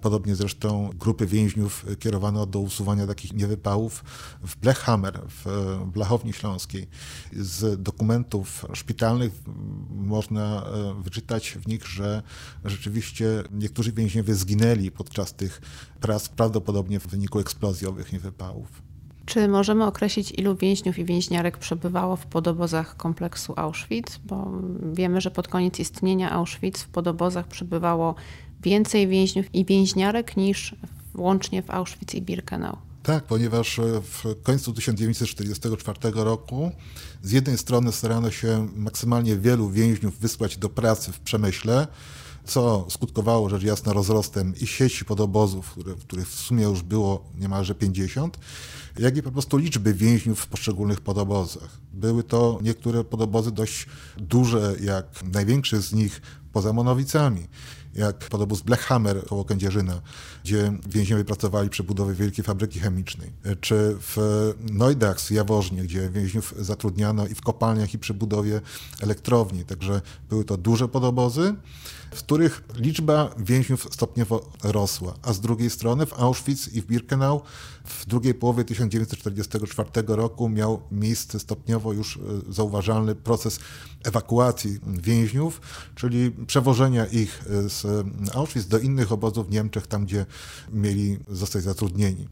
Podobnie 0.00 0.36
zresztą 0.36 0.90
grupy 0.98 1.26
więźniów 1.26 1.86
kierowano 1.98 2.46
do 2.46 2.60
usuwania 2.60 3.06
takich 3.06 3.32
niewypałów 3.32 4.04
w 4.42 4.56
Blechhammer, 4.56 5.20
w 5.28 5.46
Blachowni 5.86 6.32
Śląskiej. 6.32 6.86
Z 7.32 7.82
dokumentów 7.82 8.66
szpitalnych 8.74 9.32
można 9.90 10.66
e, 10.66 11.02
wyczytać 11.02 11.58
w 11.64 11.68
nich, 11.68 11.86
że 11.86 12.22
rzeczywiście 12.64 13.26
niektórzy 13.52 13.92
więźniowie 13.92 14.34
zginęli 14.34 14.90
podczas 14.96 15.34
tych 15.34 15.60
prac, 16.00 16.28
prawdopodobnie 16.28 17.00
w 17.00 17.06
wyniku 17.06 17.38
eksplozji 17.38 17.86
owych 17.86 18.12
niewypałów. 18.12 18.82
Czy 19.26 19.48
możemy 19.48 19.84
określić, 19.84 20.32
ilu 20.32 20.56
więźniów 20.56 20.98
i 20.98 21.04
więźniarek 21.04 21.58
przebywało 21.58 22.16
w 22.16 22.26
podobozach 22.26 22.96
kompleksu 22.96 23.52
Auschwitz? 23.56 24.18
Bo 24.24 24.52
wiemy, 24.92 25.20
że 25.20 25.30
pod 25.30 25.48
koniec 25.48 25.78
istnienia 25.78 26.30
Auschwitz 26.30 26.78
w 26.78 26.88
podobozach 26.88 27.48
przebywało 27.48 28.14
więcej 28.62 29.08
więźniów 29.08 29.54
i 29.54 29.64
więźniarek 29.64 30.36
niż 30.36 30.74
łącznie 31.14 31.62
w 31.62 31.70
Auschwitz 31.70 32.14
i 32.14 32.22
Birkenau. 32.22 32.76
Tak, 33.02 33.24
ponieważ 33.24 33.80
w 34.02 34.42
końcu 34.42 34.72
1944 34.72 35.98
roku 36.14 36.70
z 37.22 37.32
jednej 37.32 37.58
strony 37.58 37.92
starano 37.92 38.30
się 38.30 38.68
maksymalnie 38.76 39.36
wielu 39.36 39.70
więźniów 39.70 40.18
wysłać 40.18 40.56
do 40.56 40.68
pracy 40.68 41.12
w 41.12 41.20
przemyśle, 41.20 41.86
co 42.46 42.86
skutkowało 42.90 43.48
rzecz 43.48 43.62
jasna 43.62 43.92
rozrostem 43.92 44.54
i 44.60 44.66
sieci 44.66 45.04
podobozów, 45.04 45.70
które, 45.70 45.94
których 45.94 46.28
w 46.28 46.34
sumie 46.34 46.64
już 46.64 46.82
było 46.82 47.24
niemalże 47.34 47.74
50, 47.74 48.38
jak 48.98 49.16
i 49.16 49.22
po 49.22 49.32
prostu 49.32 49.56
liczby 49.56 49.94
więźniów 49.94 50.40
w 50.40 50.46
poszczególnych 50.46 51.00
podobozach. 51.00 51.80
Były 51.92 52.22
to 52.22 52.58
niektóre 52.62 53.04
podobozy 53.04 53.52
dość 53.52 53.86
duże, 54.16 54.76
jak 54.80 55.06
największy 55.32 55.82
z 55.82 55.92
nich 55.92 56.22
poza 56.52 56.72
Monowicami 56.72 57.46
jak 57.96 58.18
podobóz 58.18 58.60
Blechhammer 58.60 59.26
koło 59.26 59.44
Kędzierzyna, 59.44 60.00
gdzie 60.44 60.72
więźniowie 60.88 61.24
pracowali 61.24 61.70
przy 61.70 61.84
budowie 61.84 62.14
wielkiej 62.14 62.44
fabryki 62.44 62.80
chemicznej, 62.80 63.32
czy 63.60 63.96
w 64.00 64.16
Neudachs 64.72 65.28
w 65.28 65.30
Jaworznie, 65.30 65.82
gdzie 65.82 66.10
więźniów 66.10 66.54
zatrudniano 66.58 67.26
i 67.26 67.34
w 67.34 67.40
kopalniach, 67.40 67.94
i 67.94 67.98
przy 67.98 68.14
budowie 68.14 68.60
elektrowni. 69.00 69.64
Także 69.64 70.00
były 70.28 70.44
to 70.44 70.56
duże 70.56 70.88
podobozy 70.88 71.54
w 72.16 72.18
których 72.18 72.62
liczba 72.76 73.34
więźniów 73.38 73.88
stopniowo 73.90 74.50
rosła, 74.64 75.14
a 75.22 75.32
z 75.32 75.40
drugiej 75.40 75.70
strony 75.70 76.06
w 76.06 76.12
Auschwitz 76.12 76.72
i 76.72 76.82
w 76.82 76.86
Birkenau 76.86 77.42
w 77.84 78.06
drugiej 78.06 78.34
połowie 78.34 78.64
1944 78.64 79.90
roku 80.06 80.48
miał 80.48 80.82
miejsce 80.90 81.40
stopniowo 81.40 81.92
już 81.92 82.16
e, 82.16 82.20
zauważalny 82.48 83.14
proces 83.14 83.60
ewakuacji 84.04 84.78
więźniów, 84.86 85.60
czyli 85.94 86.30
przewożenia 86.30 87.06
ich 87.06 87.42
e, 87.50 87.68
z 87.68 88.06
Auschwitz 88.34 88.66
do 88.66 88.78
innych 88.78 89.12
obozów 89.12 89.48
w 89.48 89.50
Niemczech, 89.50 89.86
tam 89.86 90.04
gdzie 90.04 90.26
mieli 90.72 91.18
zostać 91.28 91.62
zatrudnieni. 91.62 92.28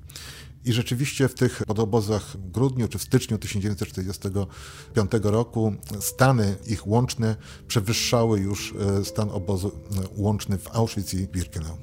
I 0.64 0.72
rzeczywiście 0.72 1.28
w 1.28 1.34
tych 1.34 1.62
podobozach 1.66 2.22
w 2.22 2.50
grudniu 2.50 2.88
czy 2.88 2.98
w 2.98 3.02
styczniu 3.02 3.38
1945 3.38 5.10
roku 5.22 5.74
stany 6.00 6.56
ich 6.66 6.86
łączne 6.86 7.36
przewyższały 7.68 8.40
już 8.40 8.74
e, 8.74 9.04
stan 9.04 9.30
obozu 9.30 9.68
e, 9.68 9.72
łączny 10.16 10.58
w 10.58 10.68
Auschwitz 10.76 11.14
i 11.14 11.28
Birkenau. 11.28 11.76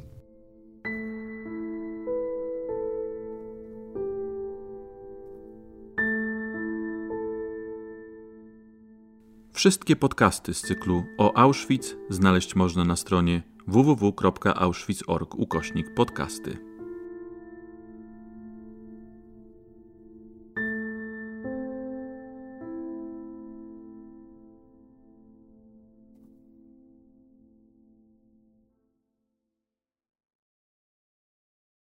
Wszystkie 9.53 9.95
podcasty 9.95 10.53
z 10.53 10.61
cyklu 10.61 11.03
o 11.17 11.37
Auschwitz 11.37 11.95
znaleźć 12.09 12.55
można 12.55 12.85
na 12.85 12.95
stronie 12.95 13.43
www.auschwitz.org 13.67 15.35
ukośnik 15.35 15.93
podcasty. 15.93 16.70